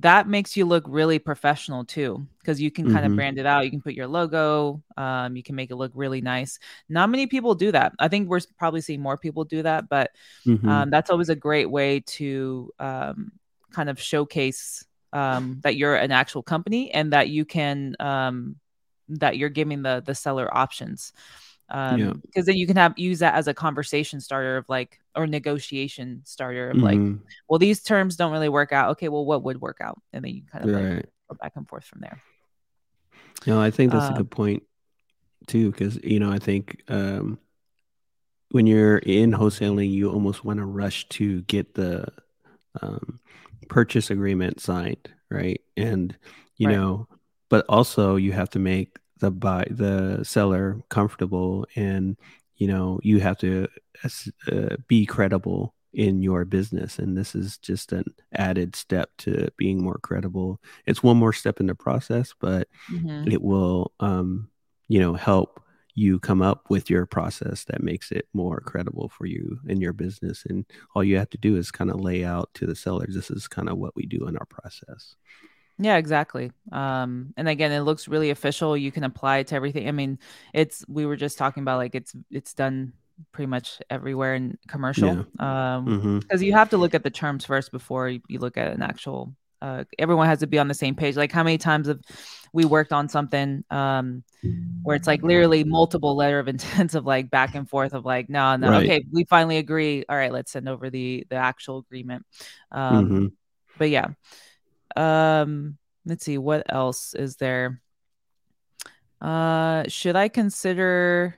that 0.00 0.28
makes 0.28 0.56
you 0.56 0.64
look 0.64 0.84
really 0.86 1.18
professional 1.18 1.84
too 1.84 2.26
because 2.38 2.60
you 2.60 2.70
can 2.70 2.86
kind 2.86 2.98
mm-hmm. 2.98 3.12
of 3.12 3.16
brand 3.16 3.38
it 3.38 3.46
out 3.46 3.64
you 3.64 3.70
can 3.70 3.80
put 3.80 3.94
your 3.94 4.06
logo 4.06 4.82
um, 4.96 5.36
you 5.36 5.42
can 5.42 5.54
make 5.54 5.70
it 5.70 5.76
look 5.76 5.92
really 5.94 6.20
nice 6.20 6.58
not 6.88 7.10
many 7.10 7.26
people 7.26 7.54
do 7.54 7.70
that 7.72 7.92
i 7.98 8.08
think 8.08 8.28
we're 8.28 8.40
probably 8.58 8.80
seeing 8.80 9.00
more 9.00 9.16
people 9.16 9.44
do 9.44 9.62
that 9.62 9.88
but 9.88 10.10
mm-hmm. 10.46 10.68
um, 10.68 10.90
that's 10.90 11.10
always 11.10 11.28
a 11.28 11.36
great 11.36 11.70
way 11.70 12.00
to 12.00 12.72
um, 12.78 13.32
kind 13.72 13.88
of 13.88 14.00
showcase 14.00 14.84
um, 15.12 15.58
that 15.62 15.76
you're 15.76 15.96
an 15.96 16.12
actual 16.12 16.42
company 16.42 16.90
and 16.92 17.12
that 17.12 17.28
you 17.28 17.44
can 17.44 17.96
um, 18.00 18.56
that 19.08 19.36
you're 19.36 19.48
giving 19.48 19.82
the 19.82 20.02
the 20.04 20.14
seller 20.14 20.48
options 20.56 21.12
um 21.70 21.98
yeah. 21.98 22.12
because 22.22 22.46
then 22.46 22.56
you 22.56 22.66
can 22.66 22.76
have 22.76 22.92
use 22.98 23.20
that 23.20 23.34
as 23.34 23.48
a 23.48 23.54
conversation 23.54 24.20
starter 24.20 24.56
of 24.56 24.68
like 24.68 25.00
or 25.14 25.26
negotiation 25.26 26.22
starter 26.24 26.70
of 26.70 26.76
mm-hmm. 26.76 27.10
like 27.10 27.18
well 27.48 27.58
these 27.58 27.82
terms 27.82 28.16
don't 28.16 28.32
really 28.32 28.48
work 28.48 28.72
out 28.72 28.90
okay 28.90 29.08
well 29.08 29.24
what 29.24 29.42
would 29.42 29.60
work 29.60 29.78
out 29.80 30.00
and 30.12 30.24
then 30.24 30.34
you 30.34 30.42
kind 30.50 30.68
of 30.68 30.74
right. 30.74 30.94
like 30.96 31.08
go 31.28 31.36
back 31.40 31.52
and 31.56 31.68
forth 31.68 31.84
from 31.84 32.00
there 32.00 32.20
no 33.46 33.60
i 33.60 33.70
think 33.70 33.92
that's 33.92 34.10
a 34.10 34.14
uh, 34.14 34.18
good 34.18 34.30
point 34.30 34.62
too 35.46 35.70
because 35.70 35.98
you 36.02 36.20
know 36.20 36.30
i 36.30 36.38
think 36.38 36.82
um 36.88 37.38
when 38.50 38.66
you're 38.66 38.98
in 38.98 39.30
wholesaling 39.30 39.90
you 39.90 40.10
almost 40.10 40.44
want 40.44 40.58
to 40.58 40.64
rush 40.64 41.08
to 41.08 41.42
get 41.42 41.74
the 41.74 42.04
um, 42.82 43.20
purchase 43.68 44.10
agreement 44.10 44.60
signed 44.60 45.08
right 45.30 45.60
and 45.76 46.16
you 46.56 46.66
right. 46.66 46.76
know 46.76 47.06
but 47.48 47.64
also 47.68 48.16
you 48.16 48.32
have 48.32 48.50
to 48.50 48.58
make 48.58 48.96
the 49.20 49.30
buy 49.30 49.66
the 49.70 50.24
seller 50.24 50.80
comfortable 50.88 51.66
and 51.76 52.16
you 52.56 52.66
know 52.66 53.00
you 53.02 53.20
have 53.20 53.38
to 53.38 53.68
uh, 54.50 54.76
be 54.88 55.06
credible 55.06 55.74
in 55.92 56.22
your 56.22 56.44
business. 56.44 56.98
And 56.98 57.16
this 57.16 57.34
is 57.34 57.58
just 57.58 57.92
an 57.92 58.04
added 58.32 58.76
step 58.76 59.10
to 59.18 59.48
being 59.56 59.82
more 59.82 59.98
credible. 60.00 60.60
It's 60.86 61.02
one 61.02 61.16
more 61.16 61.32
step 61.32 61.60
in 61.60 61.66
the 61.66 61.74
process 61.74 62.34
but 62.38 62.68
mm-hmm. 62.90 63.30
it 63.30 63.42
will 63.42 63.92
um 64.00 64.50
you 64.88 65.00
know 65.00 65.14
help 65.14 65.62
you 65.94 66.18
come 66.20 66.40
up 66.40 66.70
with 66.70 66.88
your 66.88 67.04
process 67.04 67.64
that 67.64 67.82
makes 67.82 68.12
it 68.12 68.28
more 68.32 68.60
credible 68.60 69.08
for 69.08 69.26
you 69.26 69.58
in 69.68 69.80
your 69.80 69.92
business. 69.92 70.44
And 70.48 70.64
all 70.94 71.04
you 71.04 71.18
have 71.18 71.30
to 71.30 71.38
do 71.38 71.56
is 71.56 71.70
kind 71.70 71.90
of 71.90 72.00
lay 72.00 72.24
out 72.24 72.48
to 72.54 72.66
the 72.66 72.76
sellers 72.76 73.14
this 73.14 73.30
is 73.30 73.48
kind 73.48 73.68
of 73.68 73.76
what 73.76 73.96
we 73.96 74.06
do 74.06 74.26
in 74.26 74.36
our 74.36 74.46
process 74.46 75.16
yeah, 75.82 75.96
exactly. 75.96 76.52
Um, 76.70 77.32
and 77.38 77.48
again, 77.48 77.72
it 77.72 77.80
looks 77.80 78.06
really 78.06 78.30
official. 78.30 78.76
You 78.76 78.92
can 78.92 79.02
apply 79.02 79.38
it 79.38 79.46
to 79.48 79.54
everything. 79.54 79.88
I 79.88 79.92
mean, 79.92 80.18
it's 80.52 80.84
we 80.88 81.06
were 81.06 81.16
just 81.16 81.38
talking 81.38 81.62
about 81.62 81.78
like 81.78 81.94
it's 81.94 82.14
it's 82.30 82.52
done 82.52 82.92
pretty 83.32 83.46
much 83.46 83.80
everywhere 83.88 84.34
in 84.34 84.58
commercial. 84.68 85.26
Yeah. 85.38 85.76
Um, 85.76 86.20
because 86.20 86.40
mm-hmm. 86.40 86.44
you 86.44 86.52
have 86.52 86.70
to 86.70 86.76
look 86.76 86.94
at 86.94 87.02
the 87.02 87.10
terms 87.10 87.46
first 87.46 87.72
before 87.72 88.10
you, 88.10 88.20
you 88.28 88.38
look 88.38 88.58
at 88.58 88.72
an 88.72 88.82
actual. 88.82 89.34
Uh, 89.62 89.84
everyone 89.98 90.26
has 90.26 90.40
to 90.40 90.46
be 90.46 90.58
on 90.58 90.68
the 90.68 90.74
same 90.74 90.94
page. 90.94 91.16
Like 91.16 91.32
how 91.32 91.42
many 91.42 91.58
times 91.58 91.88
have 91.88 92.00
we 92.52 92.64
worked 92.66 92.92
on 92.92 93.08
something 93.08 93.64
um, 93.70 94.22
where 94.82 94.96
it's 94.96 95.06
like 95.06 95.22
literally 95.22 95.64
multiple 95.64 96.14
letter 96.16 96.38
of 96.38 96.48
intents 96.48 96.94
of 96.94 97.06
like 97.06 97.30
back 97.30 97.54
and 97.54 97.68
forth 97.68 97.92
of 97.92 98.04
like 98.04 98.28
no 98.28 98.56
no 98.56 98.70
right. 98.70 98.84
okay 98.84 99.04
we 99.12 99.24
finally 99.24 99.58
agree 99.58 100.04
all 100.08 100.16
right 100.16 100.32
let's 100.32 100.50
send 100.50 100.68
over 100.68 100.90
the 100.90 101.26
the 101.30 101.36
actual 101.36 101.78
agreement. 101.78 102.26
Um, 102.70 103.04
mm-hmm. 103.04 103.26
But 103.78 103.90
yeah. 103.90 104.08
Um, 104.96 105.78
let's 106.04 106.24
see 106.24 106.38
what 106.38 106.64
else 106.68 107.14
is 107.14 107.36
there. 107.36 107.80
Uh, 109.20 109.84
should 109.88 110.16
I 110.16 110.28
consider, 110.28 111.36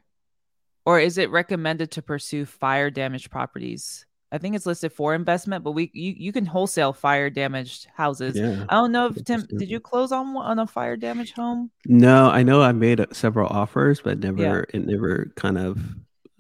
or 0.86 1.00
is 1.00 1.18
it 1.18 1.30
recommended 1.30 1.90
to 1.92 2.02
pursue 2.02 2.46
fire 2.46 2.90
damaged 2.90 3.30
properties? 3.30 4.06
I 4.32 4.38
think 4.38 4.56
it's 4.56 4.64
listed 4.64 4.92
for 4.92 5.14
investment, 5.14 5.62
but 5.62 5.72
we 5.72 5.90
you, 5.92 6.14
you 6.16 6.32
can 6.32 6.46
wholesale 6.46 6.94
fire 6.94 7.28
damaged 7.28 7.88
houses. 7.94 8.34
Yeah, 8.34 8.64
I 8.68 8.76
don't 8.76 8.90
know 8.90 9.08
if 9.08 9.22
Tim, 9.24 9.46
did 9.58 9.68
you 9.68 9.78
close 9.78 10.10
on 10.10 10.34
on 10.36 10.58
a 10.58 10.66
fire 10.66 10.96
damaged 10.96 11.36
home? 11.36 11.70
No, 11.84 12.30
I 12.30 12.42
know 12.42 12.62
I 12.62 12.72
made 12.72 13.04
several 13.12 13.48
offers, 13.48 14.00
but 14.00 14.20
never 14.20 14.66
yeah. 14.72 14.78
it 14.78 14.86
never 14.86 15.30
kind 15.36 15.58
of 15.58 15.78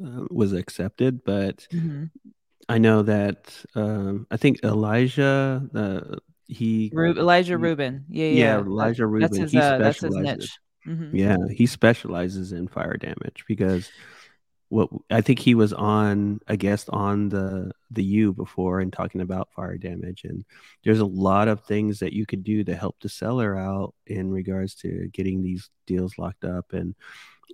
uh, 0.02 0.24
was 0.30 0.54
accepted. 0.54 1.22
But 1.22 1.66
mm-hmm. 1.70 2.04
I 2.70 2.78
know 2.78 3.02
that 3.02 3.62
um, 3.74 4.26
I 4.30 4.38
think 4.38 4.64
Elijah, 4.64 5.68
uh, 5.74 6.16
he 6.52 6.90
Ru- 6.92 7.18
Elijah 7.18 7.58
Rubin. 7.58 8.04
Yeah, 8.08 8.26
yeah, 8.26 8.32
yeah. 8.32 8.58
Elijah 8.58 9.06
Rubin. 9.06 9.30
That's 9.30 9.38
his, 9.38 9.52
he 9.52 9.58
uh, 9.58 9.78
that's 9.78 10.00
his 10.00 10.14
niche. 10.14 10.58
Mm-hmm. 10.86 11.16
Yeah, 11.16 11.36
he 11.50 11.66
specializes 11.66 12.52
in 12.52 12.68
fire 12.68 12.96
damage 12.96 13.44
because 13.46 13.90
what 14.68 14.88
I 15.10 15.20
think 15.20 15.38
he 15.38 15.54
was 15.54 15.72
on 15.74 16.40
a 16.48 16.56
guest 16.56 16.88
on 16.90 17.28
the 17.28 17.72
the 17.90 18.02
U 18.02 18.32
before 18.32 18.80
and 18.80 18.92
talking 18.92 19.20
about 19.20 19.52
fire 19.52 19.76
damage 19.76 20.24
and 20.24 20.46
there's 20.82 21.00
a 21.00 21.04
lot 21.04 21.48
of 21.48 21.64
things 21.64 21.98
that 21.98 22.14
you 22.14 22.24
could 22.24 22.42
do 22.42 22.64
to 22.64 22.74
help 22.74 22.96
the 23.00 23.10
seller 23.10 23.56
out 23.56 23.94
in 24.06 24.30
regards 24.30 24.74
to 24.76 25.08
getting 25.12 25.42
these 25.42 25.68
deals 25.86 26.16
locked 26.16 26.44
up 26.44 26.72
and 26.72 26.94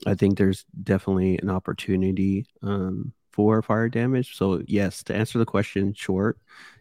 I 0.07 0.15
think 0.15 0.39
there's 0.39 0.65
definitely 0.85 1.39
an 1.39 1.51
opportunity 1.51 2.47
um, 2.63 3.13
for 3.33 3.63
fire 3.63 3.89
damage. 3.89 4.37
So 4.37 4.63
yes, 4.67 5.03
to 5.05 5.15
answer 5.15 5.39
the 5.39 5.45
question 5.45 5.95
short, 5.95 6.39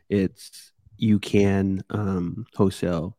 it's 0.10 0.72
you 0.98 1.20
can 1.20 1.84
um, 1.90 2.46
wholesale 2.56 3.18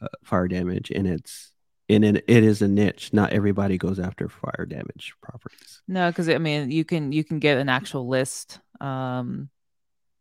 uh, 0.00 0.08
fire 0.24 0.48
damage, 0.48 0.90
and 0.90 1.06
it's 1.06 1.52
and 1.88 2.04
it, 2.04 2.24
it 2.26 2.44
is 2.44 2.62
a 2.62 2.68
niche. 2.68 3.12
Not 3.12 3.32
everybody 3.32 3.78
goes 3.78 3.98
after 4.00 4.28
fire 4.28 4.66
damage 4.66 5.14
properties. 5.22 5.82
No, 5.86 6.10
because 6.10 6.28
I 6.28 6.38
mean, 6.38 6.70
you 6.70 6.84
can 6.84 7.12
you 7.12 7.24
can 7.24 7.38
get 7.38 7.58
an 7.58 7.68
actual 7.68 8.08
list 8.08 8.58
um, 8.80 9.50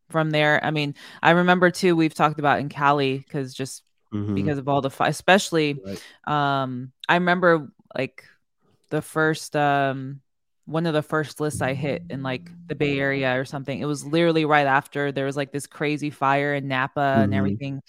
from 0.09 0.31
there. 0.31 0.63
I 0.63 0.71
mean, 0.71 0.95
I 1.21 1.31
remember 1.31 1.71
too. 1.71 1.95
We've 1.95 2.13
talked 2.13 2.39
about 2.39 2.59
in 2.59 2.69
Cali 2.69 3.17
because 3.17 3.53
just 3.53 3.83
mm-hmm. 4.13 4.35
because 4.35 4.57
of 4.57 4.67
all 4.67 4.81
the 4.81 4.89
fire, 4.89 5.09
especially. 5.09 5.79
Right. 5.85 6.63
Um, 6.63 6.91
I 7.07 7.15
remember 7.15 7.69
like 7.95 8.23
the 8.89 9.01
first 9.01 9.55
um 9.55 10.21
one 10.65 10.85
of 10.85 10.93
the 10.93 11.01
first 11.01 11.39
lists 11.39 11.61
I 11.61 11.73
hit 11.73 12.03
in 12.09 12.23
like 12.23 12.49
the 12.67 12.75
Bay 12.75 12.99
Area 12.99 13.39
or 13.39 13.45
something. 13.45 13.79
It 13.79 13.85
was 13.85 14.05
literally 14.05 14.45
right 14.45 14.67
after 14.67 15.11
there 15.11 15.25
was 15.25 15.35
like 15.35 15.51
this 15.51 15.67
crazy 15.67 16.09
fire 16.09 16.53
in 16.53 16.67
Napa 16.67 16.99
mm-hmm. 16.99 17.21
and 17.21 17.33
everything. 17.33 17.81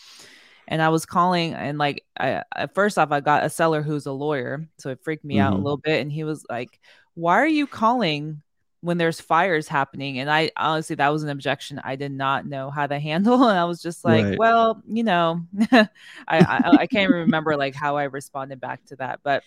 And 0.66 0.82
I 0.82 0.88
was 0.88 1.06
calling 1.06 1.54
and 1.54 1.78
like 1.78 2.04
I 2.18 2.42
first 2.74 2.98
off 2.98 3.12
I 3.12 3.20
got 3.20 3.44
a 3.44 3.50
seller 3.50 3.82
who's 3.82 4.06
a 4.06 4.12
lawyer, 4.12 4.66
so 4.78 4.90
it 4.90 5.00
freaked 5.02 5.24
me 5.24 5.36
mm-hmm. 5.36 5.46
out 5.46 5.52
a 5.52 5.56
mm-hmm. 5.56 5.64
little 5.64 5.76
bit. 5.76 6.00
And 6.00 6.10
he 6.10 6.24
was 6.24 6.44
like, 6.48 6.80
"Why 7.14 7.34
are 7.38 7.46
you 7.46 7.66
calling 7.66 8.42
when 8.80 8.96
there's 8.98 9.20
fires 9.20 9.68
happening?" 9.68 10.18
And 10.18 10.30
I 10.30 10.50
honestly 10.56 10.96
that 10.96 11.10
was 11.10 11.22
an 11.22 11.28
objection 11.28 11.80
I 11.84 11.96
did 11.96 12.12
not 12.12 12.46
know 12.46 12.70
how 12.70 12.86
to 12.86 12.98
handle. 12.98 13.46
And 13.46 13.58
I 13.58 13.66
was 13.66 13.82
just 13.82 14.04
like, 14.04 14.24
right. 14.24 14.38
"Well, 14.38 14.82
you 14.88 15.04
know, 15.04 15.42
I, 15.70 15.86
I 16.28 16.76
I 16.80 16.86
can't 16.86 17.12
remember 17.12 17.56
like 17.56 17.74
how 17.74 17.96
I 17.98 18.04
responded 18.04 18.58
back 18.58 18.84
to 18.86 18.96
that, 18.96 19.20
but 19.22 19.44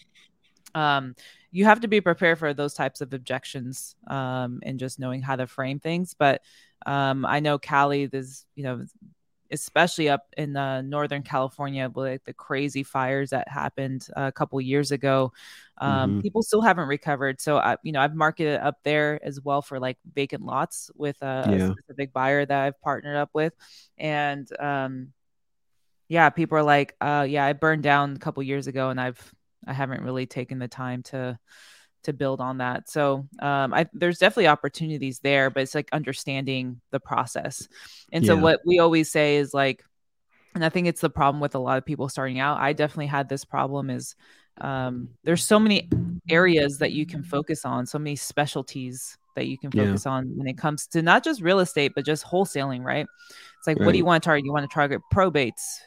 um 0.75 1.15
you 1.57 1.65
have 1.65 1.79
to 1.79 1.87
be 1.87 2.01
prepared 2.01 2.37
for 2.37 2.53
those 2.53 2.75
types 2.75 3.01
of 3.01 3.11
objections 3.13 3.95
um, 4.05 4.59
and 4.61 4.77
just 4.77 4.99
knowing 4.99 5.23
how 5.23 5.35
to 5.35 5.47
frame 5.47 5.79
things. 5.79 6.13
But 6.13 6.43
um, 6.85 7.25
I 7.25 7.39
know 7.39 7.57
Cali, 7.57 8.05
there's, 8.05 8.45
you 8.53 8.63
know, 8.63 8.85
especially 9.49 10.07
up 10.07 10.27
in 10.37 10.55
uh, 10.55 10.83
Northern 10.83 11.23
California, 11.23 11.89
with 11.89 12.11
like 12.11 12.23
the 12.25 12.33
crazy 12.33 12.83
fires 12.83 13.31
that 13.31 13.47
happened 13.47 14.07
a 14.15 14.31
couple 14.31 14.61
years 14.61 14.91
ago, 14.91 15.33
um, 15.79 16.11
mm-hmm. 16.11 16.21
people 16.21 16.43
still 16.43 16.61
haven't 16.61 16.87
recovered. 16.87 17.41
So, 17.41 17.57
I, 17.57 17.77
you 17.81 17.91
know, 17.91 18.01
I've 18.01 18.13
marketed 18.13 18.59
up 18.59 18.77
there 18.83 19.19
as 19.23 19.41
well 19.41 19.63
for 19.63 19.79
like 19.79 19.97
vacant 20.13 20.43
lots 20.43 20.91
with 20.95 21.19
a, 21.23 21.47
yeah. 21.49 21.55
a 21.55 21.71
specific 21.71 22.13
buyer 22.13 22.45
that 22.45 22.65
I've 22.65 22.79
partnered 22.81 23.17
up 23.17 23.31
with. 23.33 23.53
And, 23.97 24.47
um, 24.59 25.11
yeah, 26.07 26.29
people 26.29 26.59
are 26.59 26.63
like, 26.63 26.95
uh, 27.01 27.25
yeah, 27.27 27.45
I 27.45 27.53
burned 27.53 27.81
down 27.81 28.15
a 28.15 28.19
couple 28.19 28.43
years 28.43 28.67
ago 28.67 28.91
and 28.91 29.01
I've 29.01 29.33
I 29.67 29.73
haven't 29.73 30.03
really 30.03 30.25
taken 30.25 30.59
the 30.59 30.67
time 30.67 31.03
to 31.03 31.37
to 32.03 32.13
build 32.13 32.39
on 32.39 32.59
that. 32.59 32.89
So 32.89 33.27
um, 33.39 33.73
I, 33.73 33.85
there's 33.91 34.19
definitely 34.19 34.47
opportunities 34.47 35.19
there, 35.19 35.49
but 35.49 35.63
it's 35.63 35.75
like 35.75 35.89
understanding 35.91 36.79
the 36.91 36.99
process. 36.99 37.67
And 38.11 38.23
yeah. 38.23 38.29
so 38.29 38.37
what 38.37 38.61
we 38.65 38.79
always 38.79 39.11
say 39.11 39.37
is 39.37 39.53
like, 39.53 39.83
and 40.55 40.63
I 40.63 40.69
think 40.69 40.87
it's 40.87 41.01
the 41.01 41.09
problem 41.09 41.41
with 41.41 41.55
a 41.55 41.59
lot 41.59 41.77
of 41.77 41.85
people 41.85 42.07
starting 42.07 42.39
out. 42.39 42.59
I 42.59 42.73
definitely 42.73 43.07
had 43.07 43.27
this 43.27 43.43
problem 43.43 43.89
is 43.89 44.15
um, 44.61 45.09
there's 45.23 45.43
so 45.43 45.59
many 45.59 45.89
areas 46.29 46.77
that 46.77 46.93
you 46.93 47.05
can 47.05 47.23
focus 47.23 47.65
on, 47.65 47.85
so 47.85 47.99
many 47.99 48.15
specialties 48.15 49.17
that 49.35 49.47
you 49.47 49.57
can 49.57 49.69
focus 49.69 50.03
yeah. 50.05 50.13
on 50.13 50.35
when 50.35 50.47
it 50.47 50.57
comes 50.57 50.87
to 50.87 51.01
not 51.01 51.23
just 51.23 51.41
real 51.41 51.59
estate, 51.59 51.91
but 51.93 52.05
just 52.05 52.25
wholesaling, 52.25 52.83
right? 52.83 53.05
It's 53.59 53.67
like, 53.67 53.77
right. 53.77 53.85
what 53.85 53.91
do 53.91 53.97
you 53.97 54.05
want 54.05 54.23
to 54.23 54.27
target? 54.27 54.45
You 54.45 54.53
want 54.53 54.69
to 54.69 54.73
target 54.73 55.01
probates, 55.13 55.79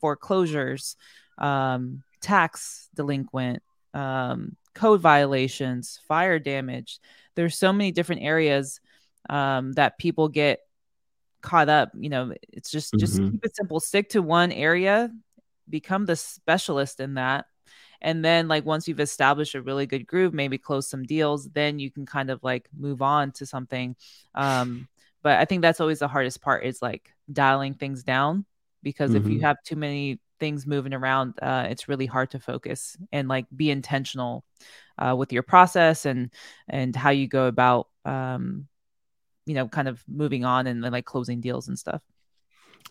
foreclosures, 0.00 0.96
um, 1.38 2.02
tax 2.24 2.88
delinquent, 2.94 3.62
um, 3.92 4.56
code 4.74 5.00
violations, 5.00 6.00
fire 6.08 6.38
damage. 6.38 6.98
There's 7.36 7.58
so 7.58 7.72
many 7.72 7.92
different 7.92 8.22
areas 8.22 8.80
um, 9.28 9.72
that 9.72 9.98
people 9.98 10.28
get 10.28 10.60
caught 11.42 11.68
up. 11.68 11.90
You 11.94 12.08
know, 12.08 12.32
it's 12.50 12.70
just 12.70 12.92
mm-hmm. 12.92 12.98
just 12.98 13.18
keep 13.18 13.44
it 13.44 13.54
simple. 13.54 13.78
Stick 13.78 14.08
to 14.10 14.22
one 14.22 14.52
area, 14.52 15.10
become 15.68 16.06
the 16.06 16.16
specialist 16.16 16.98
in 16.98 17.14
that. 17.14 17.44
And 18.00 18.24
then 18.24 18.48
like 18.48 18.64
once 18.64 18.88
you've 18.88 19.00
established 19.00 19.54
a 19.54 19.62
really 19.62 19.86
good 19.86 20.06
groove, 20.06 20.32
maybe 20.32 20.56
close 20.56 20.88
some 20.88 21.04
deals, 21.04 21.48
then 21.50 21.78
you 21.78 21.90
can 21.90 22.06
kind 22.06 22.30
of 22.30 22.42
like 22.42 22.68
move 22.74 23.02
on 23.02 23.32
to 23.32 23.46
something. 23.46 23.96
Um, 24.34 24.88
but 25.22 25.38
I 25.38 25.44
think 25.44 25.60
that's 25.60 25.80
always 25.80 25.98
the 25.98 26.08
hardest 26.08 26.40
part 26.40 26.64
is 26.64 26.80
like 26.80 27.10
dialing 27.30 27.74
things 27.74 28.02
down 28.02 28.46
because 28.84 29.10
mm-hmm. 29.10 29.24
if 29.24 29.26
you 29.26 29.36
mm-hmm. 29.38 29.46
have 29.46 29.62
too 29.64 29.76
many 29.76 30.20
things 30.38 30.66
moving 30.66 30.94
around, 30.94 31.34
uh, 31.42 31.66
it's 31.68 31.88
really 31.88 32.06
hard 32.06 32.30
to 32.30 32.38
focus 32.38 32.96
and 33.10 33.26
like 33.26 33.46
be 33.54 33.70
intentional 33.70 34.44
uh, 34.98 35.16
with 35.18 35.32
your 35.32 35.42
process 35.42 36.06
and 36.06 36.30
and 36.68 36.94
how 36.94 37.10
you 37.10 37.26
go 37.26 37.46
about 37.46 37.88
um, 38.04 38.68
you 39.46 39.54
know 39.54 39.66
kind 39.66 39.88
of 39.88 40.04
moving 40.06 40.44
on 40.44 40.66
and, 40.68 40.84
and 40.84 40.92
like 40.92 41.04
closing 41.04 41.40
deals 41.40 41.66
and 41.66 41.78
stuff. 41.78 42.02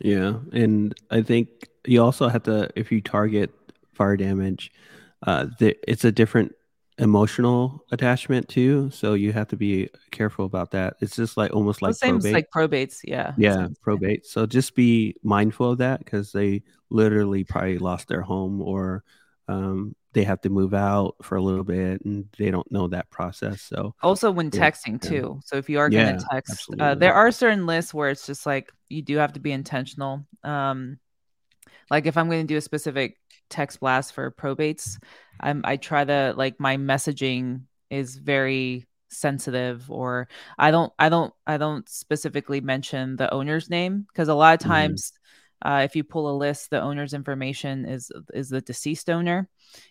Yeah, 0.01 0.39
and 0.51 0.93
I 1.11 1.21
think 1.21 1.47
you 1.85 2.03
also 2.03 2.27
have 2.27 2.43
to 2.43 2.69
if 2.75 2.91
you 2.91 2.99
target 2.99 3.51
fire 3.93 4.17
damage, 4.17 4.71
uh, 5.25 5.47
the, 5.59 5.77
it's 5.87 6.03
a 6.03 6.11
different 6.11 6.53
emotional 6.99 7.83
attachment 7.91 8.47
too 8.47 8.89
so 8.91 9.15
you 9.15 9.33
have 9.33 9.47
to 9.47 9.57
be 9.57 9.89
careful 10.11 10.45
about 10.45 10.71
that 10.71 10.95
it's 11.01 11.15
just 11.15 11.37
like 11.37 11.51
almost 11.51 11.81
like 11.81 11.95
same 11.95 12.19
probate. 12.19 12.33
like 12.33 12.47
probates 12.55 12.99
yeah 13.03 13.33
yeah 13.37 13.67
probate 13.81 14.25
so 14.25 14.45
just 14.45 14.75
be 14.75 15.15
mindful 15.23 15.71
of 15.71 15.79
that 15.79 15.99
because 15.99 16.31
they 16.31 16.61
literally 16.91 17.43
probably 17.43 17.79
lost 17.79 18.07
their 18.07 18.21
home 18.21 18.61
or 18.61 19.03
um, 19.47 19.95
they 20.13 20.23
have 20.23 20.39
to 20.41 20.49
move 20.49 20.73
out 20.73 21.15
for 21.23 21.35
a 21.35 21.41
little 21.41 21.63
bit 21.63 22.05
and 22.05 22.25
they 22.37 22.51
don't 22.51 22.71
know 22.71 22.87
that 22.87 23.09
process 23.09 23.61
so 23.63 23.95
also 24.03 24.29
when 24.29 24.51
yeah, 24.53 24.69
texting 24.69 25.03
yeah. 25.03 25.09
too 25.09 25.39
so 25.43 25.57
if 25.57 25.69
you 25.69 25.79
are 25.79 25.89
going 25.89 26.17
to 26.17 26.25
text 26.31 26.69
uh, 26.79 26.93
there 26.93 27.15
are 27.15 27.31
certain 27.31 27.65
lists 27.65 27.93
where 27.93 28.09
it's 28.09 28.27
just 28.27 28.45
like 28.45 28.71
you 28.89 29.01
do 29.01 29.17
have 29.17 29.33
to 29.33 29.39
be 29.39 29.51
intentional 29.51 30.25
um 30.43 30.99
like 31.93 32.05
if 32.05 32.17
i'm 32.17 32.27
going 32.27 32.45
to 32.45 32.53
do 32.53 32.57
a 32.57 32.61
specific 32.61 33.17
text 33.49 33.79
blast 33.79 34.13
for 34.13 34.31
probates 34.31 34.97
I'm 35.39 35.61
I 35.63 35.77
try 35.77 36.03
to 36.03 36.33
like 36.35 36.59
my 36.59 36.77
messaging 36.77 37.63
is 37.89 38.15
very 38.15 38.87
sensitive 39.09 39.91
or 39.91 40.27
I 40.57 40.71
don't 40.71 40.91
I 40.97 41.09
don't 41.09 41.33
I 41.45 41.57
don't 41.57 41.87
specifically 41.87 42.61
mention 42.61 43.15
the 43.15 43.31
owner's 43.31 43.69
name 43.69 44.05
because 44.07 44.27
a 44.27 44.33
lot 44.33 44.55
of 44.55 44.59
mm-hmm. 44.61 44.69
times 44.69 45.13
mm-hmm. 45.63 45.71
uh, 45.71 45.83
if 45.83 45.95
you 45.95 46.03
pull 46.03 46.31
a 46.31 46.35
list 46.35 46.71
the 46.71 46.81
owner's 46.81 47.13
information 47.13 47.85
is 47.85 48.11
is 48.33 48.49
the 48.49 48.61
deceased 48.61 49.09
owner 49.09 49.47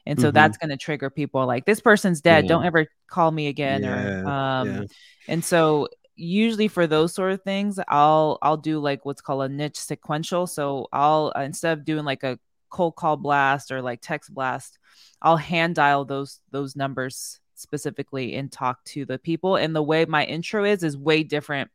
and 0.07 0.21
so 0.21 0.29
mm-hmm. 0.29 0.35
that's 0.35 0.59
going 0.59 0.71
to 0.71 0.77
trigger 0.77 1.11
people 1.11 1.47
like 1.47 1.65
this 1.65 1.81
person's 1.81 2.21
dead 2.21 2.49
don't 2.49 2.65
ever 2.65 2.87
call 3.07 3.31
me 3.31 3.47
again 3.47 3.83
yeah, 3.83 4.23
or 4.23 4.27
um 4.27 4.69
yeah. 4.69 4.83
and 5.29 5.45
so 5.45 5.89
usually 6.15 6.69
for 6.69 6.87
those 6.87 7.15
sort 7.15 7.33
of 7.33 7.43
things 7.43 7.79
I'll 7.89 8.39
I'll 8.43 8.57
do 8.57 8.79
like 8.79 9.05
what's 9.05 9.23
called 9.23 9.45
a 9.45 9.49
niche 9.49 9.79
sequential 9.79 10.47
so 10.47 10.89
I'll 10.93 11.31
instead 11.31 11.79
of 11.79 11.85
doing 11.85 12.05
like 12.05 12.23
a 12.23 12.39
cold 12.71 12.97
call 12.97 13.17
blast 13.17 13.71
or 13.73 13.83
like 13.83 14.01
text 14.03 14.33
blast 14.33 14.79
I'll 15.21 15.37
hand 15.37 15.77
dial 15.77 16.05
those 16.05 16.41
those 16.51 16.77
numbers 16.77 17.41
specifically 17.63 18.35
and 18.35 18.53
talk 18.53 18.85
to 18.85 19.07
the 19.07 19.19
people. 19.19 19.57
And 19.57 19.75
the 19.75 19.83
way 19.83 20.05
my 20.05 20.25
intro 20.25 20.65
is 20.65 20.83
is 20.83 20.97
way 20.97 21.23
different 21.23 21.71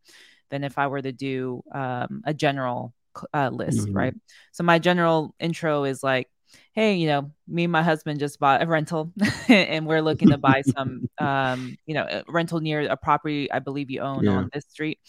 than 0.50 0.64
if 0.64 0.78
I 0.78 0.88
were 0.88 1.02
to 1.02 1.12
do 1.12 1.64
um, 1.74 2.22
a 2.26 2.34
general 2.34 2.94
uh, 3.34 3.50
list, 3.50 3.80
mm-hmm. 3.80 3.98
right? 3.98 4.14
So 4.52 4.64
my 4.64 4.78
general 4.78 5.34
intro 5.40 5.86
is 5.86 6.04
like, 6.04 6.30
hey, 6.78 6.94
you 6.94 7.08
know, 7.08 7.32
me 7.48 7.64
and 7.64 7.72
my 7.72 7.82
husband 7.82 8.20
just 8.20 8.40
bought 8.40 8.62
a 8.62 8.68
rental 8.68 9.12
and 9.48 9.88
we're 9.88 10.00
looking 10.00 10.30
to 10.30 10.38
buy 10.38 10.62
some, 10.62 11.10
um, 11.18 11.76
you 11.88 11.96
know, 11.96 12.22
rental 12.28 12.60
near 12.60 12.82
a 12.82 12.96
property 12.96 13.52
I 13.52 13.58
believe 13.58 13.90
you 13.90 14.02
own 14.02 14.24
yeah. 14.24 14.34
on 14.34 14.52
this 14.54 14.66
street. 14.70 15.00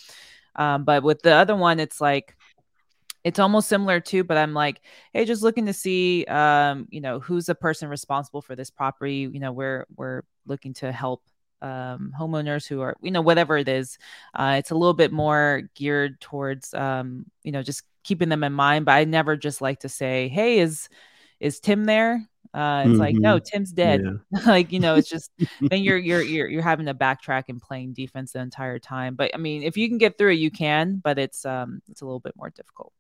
Um, 0.56 0.84
but 0.84 1.02
with 1.02 1.20
the 1.20 1.32
other 1.32 1.54
one, 1.54 1.78
it's 1.78 2.00
like, 2.00 2.34
it's 3.22 3.38
almost 3.40 3.68
similar 3.68 3.98
too 3.98 4.22
but 4.22 4.38
i'm 4.38 4.54
like 4.54 4.80
hey 5.12 5.24
just 5.24 5.42
looking 5.42 5.66
to 5.66 5.72
see 5.72 6.24
um 6.26 6.86
you 6.88 7.00
know 7.00 7.18
who's 7.18 7.46
the 7.46 7.54
person 7.54 7.88
responsible 7.88 8.40
for 8.40 8.54
this 8.54 8.70
property 8.70 9.28
you 9.30 9.40
know 9.40 9.50
we're 9.50 9.86
we're 9.96 10.22
looking 10.46 10.72
to 10.72 10.92
help 10.92 11.24
um 11.60 12.12
homeowners 12.18 12.66
who 12.66 12.80
are 12.80 12.96
you 13.02 13.10
know 13.10 13.20
whatever 13.20 13.58
it 13.58 13.68
is 13.68 13.98
uh 14.34 14.54
it's 14.56 14.70
a 14.70 14.74
little 14.74 14.94
bit 14.94 15.10
more 15.10 15.62
geared 15.74 16.18
towards 16.20 16.72
um 16.74 17.26
you 17.42 17.50
know 17.50 17.60
just 17.60 17.82
keeping 18.04 18.28
them 18.28 18.44
in 18.44 18.52
mind 18.52 18.84
but 18.84 18.92
i 18.92 19.02
never 19.02 19.36
just 19.36 19.60
like 19.60 19.80
to 19.80 19.88
say 19.88 20.28
hey 20.28 20.60
is 20.60 20.88
is 21.40 21.60
tim 21.60 21.84
there 21.84 22.28
uh 22.54 22.82
it's 22.84 22.92
mm-hmm. 22.92 22.98
like 22.98 23.14
no 23.14 23.38
tim's 23.38 23.72
dead 23.72 24.02
yeah. 24.02 24.40
like 24.46 24.72
you 24.72 24.80
know 24.80 24.94
it's 24.94 25.08
just 25.08 25.30
then 25.60 25.82
you're 25.82 25.98
you're 25.98 26.22
you're 26.22 26.48
you're 26.48 26.62
having 26.62 26.86
to 26.86 26.94
backtrack 26.94 27.44
and 27.48 27.60
playing 27.60 27.92
defense 27.92 28.32
the 28.32 28.40
entire 28.40 28.78
time 28.78 29.14
but 29.14 29.30
i 29.34 29.36
mean 29.36 29.62
if 29.62 29.76
you 29.76 29.88
can 29.88 29.98
get 29.98 30.16
through 30.16 30.32
it 30.32 30.38
you 30.38 30.50
can 30.50 30.96
but 31.02 31.18
it's 31.18 31.44
um 31.44 31.82
it's 31.88 32.00
a 32.00 32.04
little 32.04 32.20
bit 32.20 32.34
more 32.36 32.50
difficult 32.50 32.92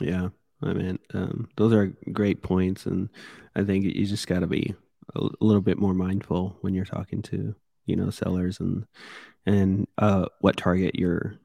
yeah, 0.00 0.28
I 0.62 0.72
mean, 0.72 0.98
um, 1.14 1.48
those 1.56 1.72
are 1.72 1.94
great 2.12 2.42
points, 2.42 2.86
and 2.86 3.08
I 3.54 3.64
think 3.64 3.84
you 3.84 4.06
just 4.06 4.26
got 4.26 4.40
to 4.40 4.46
be 4.46 4.74
a, 5.14 5.20
a, 5.20 5.44
little 5.44 5.62
bit 5.62 5.78
more 5.78 5.94
mindful 5.94 6.58
when 6.60 6.74
you're 6.74 6.84
talking 6.84 7.22
to 7.22 7.54
you 7.86 7.96
know 7.96 8.10
sellers 8.10 8.60
and 8.60 8.86
and 9.46 9.86
uh, 9.98 10.26
what 10.40 10.56
target 10.56 10.96
you're 10.96 11.36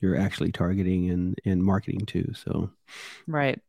you're 0.00 0.16
actually 0.16 0.52
targeting 0.52 1.10
and 1.10 1.38
and 1.44 1.62
marketing 1.62 2.06
to. 2.06 2.32
So, 2.34 2.70
right. 3.26 3.60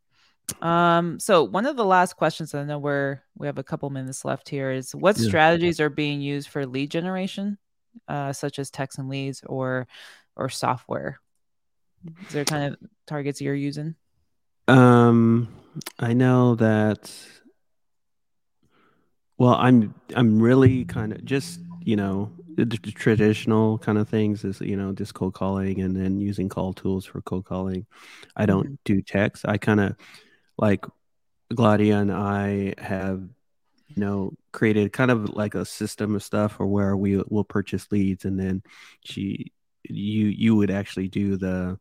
Um, 0.61 1.19
so 1.19 1.43
one 1.43 1.65
of 1.65 1.75
the 1.75 1.85
last 1.85 2.15
questions 2.17 2.53
I 2.53 2.63
know 2.63 2.79
we're 2.79 3.21
we 3.37 3.47
have 3.47 3.57
a 3.57 3.63
couple 3.63 3.89
minutes 3.89 4.25
left 4.25 4.49
here 4.49 4.71
is 4.71 4.93
what 4.93 5.17
yeah. 5.17 5.27
strategies 5.27 5.79
are 5.79 5.89
being 5.89 6.21
used 6.21 6.49
for 6.49 6.65
lead 6.65 6.91
generation, 6.91 7.57
uh, 8.07 8.33
such 8.33 8.59
as 8.59 8.69
text 8.69 8.99
and 8.99 9.09
leads 9.09 9.41
or 9.45 9.87
or 10.35 10.49
software? 10.49 11.19
Is 12.27 12.33
there 12.33 12.45
kind 12.45 12.73
of 12.73 12.79
targets 13.07 13.41
you're 13.41 13.53
using? 13.55 13.95
Um, 14.67 15.47
I 15.99 16.13
know 16.13 16.55
that 16.55 17.11
Well, 19.37 19.55
I'm 19.55 19.93
I'm 20.15 20.41
really 20.41 20.85
kind 20.85 21.13
of 21.13 21.25
just 21.25 21.59
you 21.81 21.95
know 21.95 22.31
the, 22.55 22.65
the, 22.65 22.77
traditional 22.77 23.77
kind 23.79 23.97
of 23.97 24.07
things 24.07 24.43
is 24.43 24.61
you 24.61 24.75
know 24.75 24.91
just 24.93 25.13
cold 25.13 25.33
calling 25.33 25.81
and 25.81 25.95
then 25.95 26.19
using 26.19 26.49
call 26.49 26.73
tools 26.73 27.05
for 27.05 27.21
cold 27.21 27.45
calling. 27.45 27.85
I 28.35 28.45
don't 28.45 28.65
mm-hmm. 28.65 28.75
do 28.85 29.01
text. 29.01 29.45
I 29.47 29.57
kind 29.57 29.79
of 29.79 29.95
like 30.61 30.85
Gladia 31.53 31.99
and 31.99 32.11
I 32.11 32.75
have 32.77 33.21
you 33.87 33.97
know 33.97 34.31
created 34.53 34.93
kind 34.93 35.11
of 35.11 35.31
like 35.31 35.55
a 35.55 35.65
system 35.65 36.15
of 36.15 36.23
stuff 36.23 36.59
or 36.59 36.67
where 36.67 36.95
we 36.95 37.21
will 37.27 37.43
purchase 37.43 37.91
leads 37.91 38.23
and 38.23 38.39
then 38.39 38.63
she 39.03 39.51
you 39.83 40.27
you 40.27 40.55
would 40.55 40.71
actually 40.71 41.09
do 41.09 41.35
the 41.35 41.77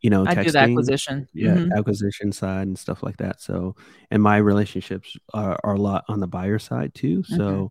you 0.00 0.08
know, 0.08 0.24
I 0.26 0.34
texting, 0.34 0.44
do 0.44 0.52
the 0.52 0.58
acquisition, 0.60 1.28
yeah, 1.34 1.54
mm-hmm. 1.54 1.72
acquisition 1.72 2.32
side 2.32 2.66
and 2.66 2.78
stuff 2.78 3.02
like 3.02 3.18
that. 3.18 3.40
So, 3.40 3.76
and 4.10 4.22
my 4.22 4.38
relationships 4.38 5.16
are, 5.34 5.58
are 5.62 5.74
a 5.74 5.80
lot 5.80 6.04
on 6.08 6.20
the 6.20 6.26
buyer 6.26 6.58
side 6.58 6.94
too. 6.94 7.22
So, 7.22 7.70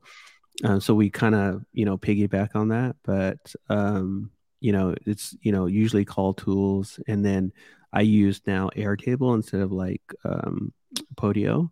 mm-hmm. 0.64 0.74
uh, 0.76 0.80
so 0.80 0.94
we 0.94 1.10
kind 1.10 1.34
of 1.34 1.66
you 1.74 1.86
know 1.86 1.98
piggyback 1.98 2.56
on 2.56 2.68
that, 2.68 2.98
but 3.04 3.38
um, 3.70 4.30
you 4.60 4.72
know, 4.72 4.94
it's 5.08 5.36
you 5.42 5.52
know 5.52 5.66
usually 5.66 6.06
call 6.06 6.36
tools, 6.36 7.00
and 7.08 7.26
then 7.26 7.52
I 7.92 8.02
use 8.02 8.42
now 8.46 8.70
Airtable 8.76 9.36
instead 9.36 9.62
of 9.62 9.72
like 9.72 10.02
um, 10.24 10.74
Podio, 11.16 11.72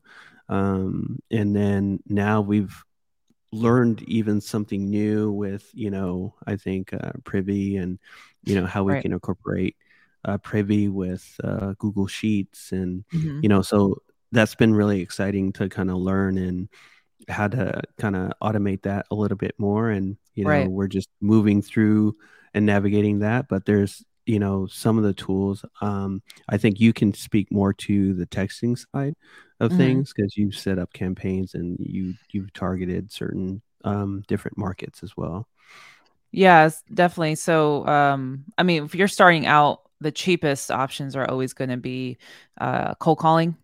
um, 0.49 1.19
and 1.31 1.55
then 1.55 1.99
now 2.07 2.41
we've 2.41 2.83
learned 3.51 4.03
even 4.03 4.41
something 4.41 4.89
new 4.89 5.31
with 5.31 5.69
you 5.73 5.89
know 5.89 6.35
I 6.45 6.55
think 6.57 6.93
uh, 6.93 7.11
Privy 7.23 7.77
and 7.77 7.99
you 8.43 8.55
know 8.55 8.65
how 8.65 8.83
we 8.83 8.93
right. 8.93 9.01
can 9.01 9.13
incorporate 9.13 9.75
uh, 10.25 10.37
Privy 10.37 10.89
with 10.89 11.39
uh, 11.43 11.73
Google 11.79 12.07
Sheets, 12.07 12.71
and 12.71 13.03
mm-hmm. 13.13 13.39
you 13.41 13.49
know, 13.49 13.61
so 13.61 14.01
that's 14.31 14.55
been 14.55 14.73
really 14.73 15.01
exciting 15.01 15.53
to 15.53 15.69
kind 15.69 15.89
of 15.89 15.97
learn 15.97 16.37
and 16.37 16.67
how 17.29 17.47
to 17.47 17.81
kind 17.97 18.15
of 18.15 18.33
automate 18.41 18.83
that 18.83 19.05
a 19.09 19.15
little 19.15 19.37
bit 19.37 19.55
more. 19.57 19.89
And 19.89 20.17
you 20.35 20.43
know, 20.43 20.49
right. 20.49 20.69
we're 20.69 20.87
just 20.87 21.09
moving 21.21 21.61
through 21.61 22.15
and 22.53 22.65
navigating 22.65 23.19
that. 23.19 23.47
But 23.47 23.65
there's 23.65 24.03
you 24.27 24.39
know 24.39 24.67
some 24.67 24.97
of 24.97 25.03
the 25.03 25.13
tools. 25.13 25.65
Um, 25.81 26.21
I 26.49 26.57
think 26.57 26.79
you 26.79 26.93
can 26.93 27.13
speak 27.13 27.51
more 27.51 27.73
to 27.73 28.13
the 28.13 28.25
texting 28.27 28.77
side 28.77 29.15
of 29.59 29.71
mm-hmm. 29.71 29.79
things 29.79 30.13
because 30.13 30.37
you've 30.37 30.55
set 30.55 30.79
up 30.79 30.93
campaigns 30.93 31.53
and 31.53 31.77
you 31.79 32.13
you've 32.31 32.53
targeted 32.53 33.11
certain 33.11 33.61
um, 33.83 34.23
different 34.27 34.57
markets 34.57 35.03
as 35.03 35.15
well. 35.15 35.47
Yes, 36.31 36.83
definitely. 36.93 37.35
So, 37.35 37.87
um, 37.87 38.43
I 38.57 38.63
mean, 38.63 38.83
if 38.83 38.93
you're 38.93 39.07
starting 39.07 39.45
out 39.45 39.81
the 39.99 40.11
cheapest 40.11 40.71
options 40.71 41.15
are 41.15 41.29
always 41.29 41.53
going 41.53 41.69
to 41.69 41.77
be 41.77 42.17
uh, 42.59 42.95
cold 42.95 43.19
calling. 43.19 43.55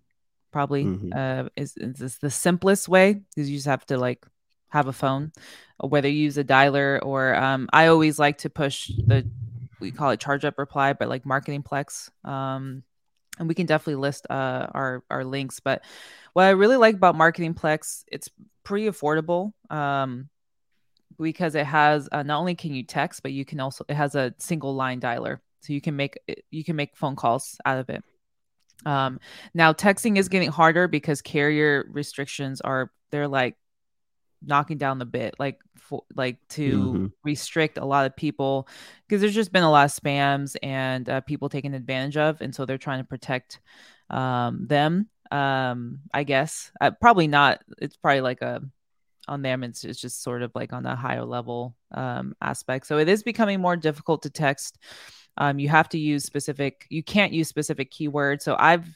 Probably 0.51 0.85
mm-hmm. 0.85 1.11
uh, 1.13 1.49
is, 1.55 1.75
is 1.77 2.17
the 2.19 2.29
simplest 2.29 2.87
way 2.87 3.13
because 3.13 3.49
you 3.49 3.57
just 3.57 3.67
have 3.67 3.85
to 3.87 3.97
like 3.97 4.25
have 4.69 4.87
a 4.87 4.93
phone, 4.93 5.31
whether 5.79 6.07
you 6.07 6.23
use 6.23 6.37
a 6.37 6.43
dialer 6.43 6.99
or 7.03 7.35
um, 7.35 7.69
I 7.73 7.87
always 7.87 8.19
like 8.19 8.39
to 8.39 8.49
push 8.49 8.87
the 8.87 9.27
we 9.83 9.91
call 9.91 10.09
it 10.11 10.19
ChargedUpReply, 10.19 10.97
but 10.97 11.09
like 11.09 11.25
marketing 11.25 11.63
plex. 11.63 12.09
Um, 12.27 12.83
and 13.39 13.47
we 13.47 13.55
can 13.55 13.65
definitely 13.65 13.95
list 13.95 14.27
uh, 14.29 14.67
our 14.73 15.03
our 15.09 15.23
links. 15.23 15.59
But 15.59 15.83
what 16.33 16.45
I 16.45 16.51
really 16.51 16.77
like 16.77 16.95
about 16.95 17.15
marketing 17.15 17.53
plex, 17.53 18.03
it's 18.11 18.29
pretty 18.63 18.87
affordable. 18.87 19.53
Um, 19.69 20.29
because 21.19 21.53
it 21.53 21.65
has 21.65 22.09
uh, 22.11 22.23
not 22.23 22.39
only 22.39 22.55
can 22.55 22.73
you 22.73 22.83
text, 22.83 23.21
but 23.21 23.31
you 23.31 23.45
can 23.45 23.59
also 23.59 23.85
it 23.87 23.95
has 23.95 24.15
a 24.15 24.33
single 24.39 24.73
line 24.73 24.99
dialer 24.99 25.39
so 25.63 25.71
you 25.71 25.81
can 25.81 25.95
make 25.95 26.19
you 26.51 26.63
can 26.63 26.75
make 26.75 26.95
phone 26.95 27.15
calls 27.15 27.57
out 27.65 27.79
of 27.79 27.89
it 27.89 28.03
um, 28.85 29.19
now 29.53 29.71
texting 29.71 30.17
is 30.17 30.27
getting 30.27 30.51
harder 30.51 30.87
because 30.87 31.21
carrier 31.21 31.85
restrictions 31.89 32.59
are 32.61 32.91
they're 33.11 33.27
like 33.27 33.55
knocking 34.45 34.77
down 34.77 34.99
the 34.99 35.05
bit 35.05 35.35
like 35.39 35.59
for, 35.75 36.03
like 36.15 36.37
to 36.49 36.81
mm-hmm. 36.81 37.05
restrict 37.23 37.77
a 37.77 37.85
lot 37.85 38.05
of 38.05 38.15
people 38.15 38.67
because 39.07 39.21
there's 39.21 39.33
just 39.33 39.51
been 39.51 39.63
a 39.63 39.71
lot 39.71 39.85
of 39.85 39.91
spams 39.91 40.55
and 40.61 41.09
uh, 41.09 41.21
people 41.21 41.49
taking 41.49 41.73
advantage 41.73 42.17
of 42.17 42.41
and 42.41 42.53
so 42.53 42.65
they're 42.65 42.77
trying 42.77 42.99
to 42.99 43.07
protect 43.07 43.59
um, 44.09 44.67
them 44.67 45.07
um, 45.31 45.99
i 46.13 46.23
guess. 46.23 46.71
Uh, 46.79 46.91
probably 46.91 47.27
not 47.27 47.61
it's 47.79 47.97
probably 47.97 48.21
like 48.21 48.41
a 48.41 48.61
on 49.27 49.41
them 49.41 49.63
it's, 49.63 49.85
it's 49.85 50.01
just 50.01 50.21
sort 50.21 50.41
of 50.41 50.51
like 50.53 50.73
on 50.73 50.85
a 50.85 50.95
higher 50.95 51.23
level 51.23 51.75
um, 51.93 52.35
aspect. 52.41 52.85
So 52.87 52.97
it 52.97 53.07
is 53.07 53.23
becoming 53.23 53.61
more 53.61 53.77
difficult 53.77 54.23
to 54.23 54.29
text. 54.29 54.77
Um, 55.37 55.59
you 55.59 55.69
have 55.69 55.89
to 55.89 55.97
use 55.97 56.25
specific 56.25 56.85
you 56.89 57.03
can't 57.03 57.33
use 57.33 57.47
specific 57.47 57.91
keywords. 57.91 58.41
So 58.41 58.55
i've 58.59 58.87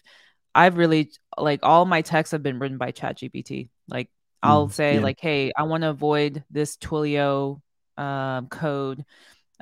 i've 0.53 0.77
really 0.77 1.11
like 1.37 1.59
all 1.63 1.85
my 1.85 2.01
texts 2.01 2.31
have 2.31 2.43
been 2.43 2.59
written 2.59 2.77
by 2.77 2.91
chat 2.91 3.17
gpt 3.17 3.69
like 3.87 4.09
i'll 4.43 4.67
mm, 4.67 4.71
say 4.71 4.95
yeah. 4.95 5.01
like 5.01 5.19
hey 5.19 5.51
i 5.57 5.63
want 5.63 5.83
to 5.83 5.89
avoid 5.89 6.43
this 6.51 6.77
twilio 6.77 7.61
um, 7.97 8.47
code 8.47 9.03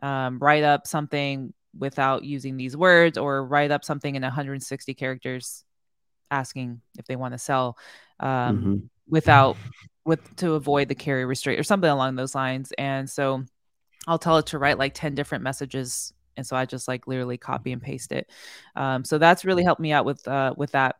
um, 0.03 0.39
write 0.39 0.63
up 0.63 0.87
something 0.87 1.53
without 1.77 2.23
using 2.23 2.57
these 2.57 2.75
words 2.75 3.17
or 3.17 3.45
write 3.45 3.71
up 3.71 3.83
something 3.83 4.15
in 4.15 4.21
160 4.21 4.93
characters 4.93 5.63
asking 6.31 6.81
if 6.97 7.05
they 7.05 7.15
want 7.15 7.33
to 7.33 7.37
sell 7.37 7.77
um, 8.19 8.29
mm-hmm. 8.29 8.75
without 9.07 9.55
with 10.03 10.35
to 10.35 10.53
avoid 10.53 10.89
the 10.89 10.95
carry 10.95 11.25
restraint 11.25 11.59
or 11.59 11.63
something 11.63 11.89
along 11.89 12.15
those 12.15 12.35
lines 12.35 12.73
and 12.77 13.09
so 13.09 13.43
i'll 14.07 14.19
tell 14.19 14.37
it 14.37 14.47
to 14.47 14.57
write 14.57 14.77
like 14.77 14.93
10 14.93 15.15
different 15.15 15.43
messages 15.43 16.13
and 16.37 16.45
so 16.45 16.55
I 16.55 16.65
just 16.65 16.87
like 16.87 17.07
literally 17.07 17.37
copy 17.37 17.71
and 17.71 17.81
paste 17.81 18.11
it. 18.11 18.29
Um, 18.75 19.03
so 19.03 19.17
that's 19.17 19.45
really 19.45 19.63
helped 19.63 19.81
me 19.81 19.91
out 19.91 20.05
with 20.05 20.27
uh, 20.27 20.53
with 20.55 20.71
that. 20.71 20.97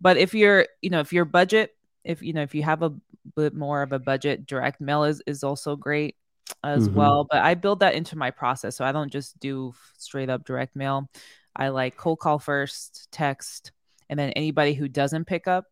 But 0.00 0.16
if 0.16 0.34
you're, 0.34 0.66
you 0.82 0.90
know, 0.90 1.00
if 1.00 1.12
your 1.12 1.24
budget, 1.24 1.75
if 2.06 2.22
you 2.22 2.32
know, 2.32 2.42
if 2.42 2.54
you 2.54 2.62
have 2.62 2.82
a 2.82 2.94
bit 3.34 3.54
more 3.54 3.82
of 3.82 3.92
a 3.92 3.98
budget, 3.98 4.46
direct 4.46 4.80
mail 4.80 5.04
is 5.04 5.22
is 5.26 5.44
also 5.44 5.76
great 5.76 6.16
as 6.62 6.88
mm-hmm. 6.88 6.96
well. 6.96 7.26
But 7.30 7.42
I 7.42 7.54
build 7.54 7.80
that 7.80 7.94
into 7.94 8.16
my 8.16 8.30
process, 8.30 8.76
so 8.76 8.84
I 8.84 8.92
don't 8.92 9.12
just 9.12 9.38
do 9.38 9.74
straight 9.98 10.30
up 10.30 10.44
direct 10.44 10.76
mail. 10.76 11.10
I 11.54 11.68
like 11.68 11.96
cold 11.96 12.20
call 12.20 12.38
first, 12.38 13.08
text, 13.10 13.72
and 14.08 14.18
then 14.18 14.30
anybody 14.30 14.74
who 14.74 14.88
doesn't 14.88 15.26
pick 15.26 15.48
up 15.48 15.66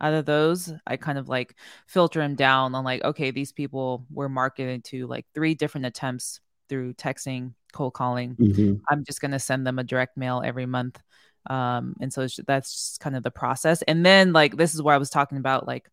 out 0.00 0.14
of 0.14 0.26
those, 0.26 0.72
I 0.86 0.96
kind 0.96 1.16
of 1.16 1.28
like 1.28 1.54
filter 1.86 2.20
them 2.20 2.34
down 2.34 2.74
on 2.74 2.84
like, 2.84 3.04
okay, 3.04 3.30
these 3.30 3.52
people 3.52 4.04
were 4.10 4.28
marketed 4.28 4.84
to 4.86 5.06
like 5.06 5.26
three 5.34 5.54
different 5.54 5.86
attempts 5.86 6.40
through 6.68 6.94
texting, 6.94 7.54
cold 7.72 7.94
calling. 7.94 8.34
Mm-hmm. 8.34 8.74
I'm 8.88 9.04
just 9.04 9.20
going 9.20 9.30
to 9.30 9.38
send 9.38 9.66
them 9.66 9.78
a 9.78 9.84
direct 9.84 10.16
mail 10.16 10.42
every 10.44 10.66
month. 10.66 11.00
Um, 11.48 11.96
and 12.00 12.12
so 12.12 12.26
that's 12.46 12.72
just 12.72 13.00
kind 13.00 13.16
of 13.16 13.22
the 13.22 13.30
process. 13.30 13.82
And 13.82 14.04
then, 14.06 14.32
like, 14.32 14.56
this 14.56 14.74
is 14.74 14.82
where 14.82 14.94
I 14.94 14.98
was 14.98 15.10
talking 15.10 15.38
about, 15.38 15.66
like, 15.66 15.88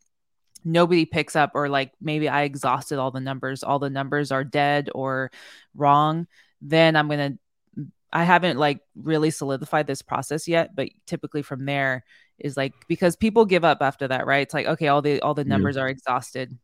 nobody 0.64 1.06
picks 1.06 1.36
up, 1.36 1.52
or 1.54 1.70
like 1.70 1.92
maybe 2.02 2.28
I 2.28 2.44
exhausted 2.44 3.00
all 3.00 3.12
the 3.12 3.20
numbers, 3.20 3.64
all 3.64 3.80
the 3.80 3.90
numbers 3.90 4.32
are 4.32 4.44
dead 4.44 4.90
or 4.94 5.32
wrong. 5.76 6.28
Then 6.62 6.96
I'm 6.96 7.08
going 7.08 7.40
to, 7.78 7.88
I 8.12 8.24
haven't 8.24 8.58
like 8.58 8.82
really 8.96 9.32
solidified 9.32 9.88
this 9.88 10.02
process 10.02 10.48
yet, 10.48 10.76
but 10.76 10.90
typically 11.06 11.44
from 11.44 11.66
there 11.66 12.04
is 12.40 12.58
like 12.58 12.74
because 12.88 13.16
people 13.16 13.46
give 13.46 13.64
up 13.64 13.80
after 13.82 14.08
that, 14.08 14.26
right? 14.26 14.42
It's 14.42 14.54
like, 14.54 14.66
okay, 14.66 14.88
all 14.88 15.02
the 15.02 15.22
all 15.22 15.34
the 15.34 15.46
numbers 15.46 15.76
yeah. 15.76 15.84
are 15.84 15.88
exhausted. 15.88 16.58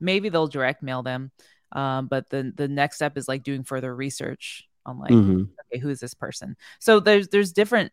Maybe 0.00 0.28
they'll 0.28 0.46
direct 0.46 0.82
mail 0.82 1.02
them. 1.02 1.30
Um, 1.72 2.06
but 2.06 2.28
the 2.30 2.52
the 2.54 2.68
next 2.68 2.96
step 2.96 3.16
is 3.16 3.28
like 3.28 3.42
doing 3.42 3.64
further 3.64 3.94
research 3.94 4.68
on 4.86 4.98
like 4.98 5.10
mm-hmm. 5.10 5.44
okay, 5.72 5.80
who 5.80 5.88
is 5.88 6.00
this 6.00 6.14
person? 6.14 6.56
So 6.78 7.00
there's 7.00 7.28
there's 7.28 7.52
different 7.52 7.92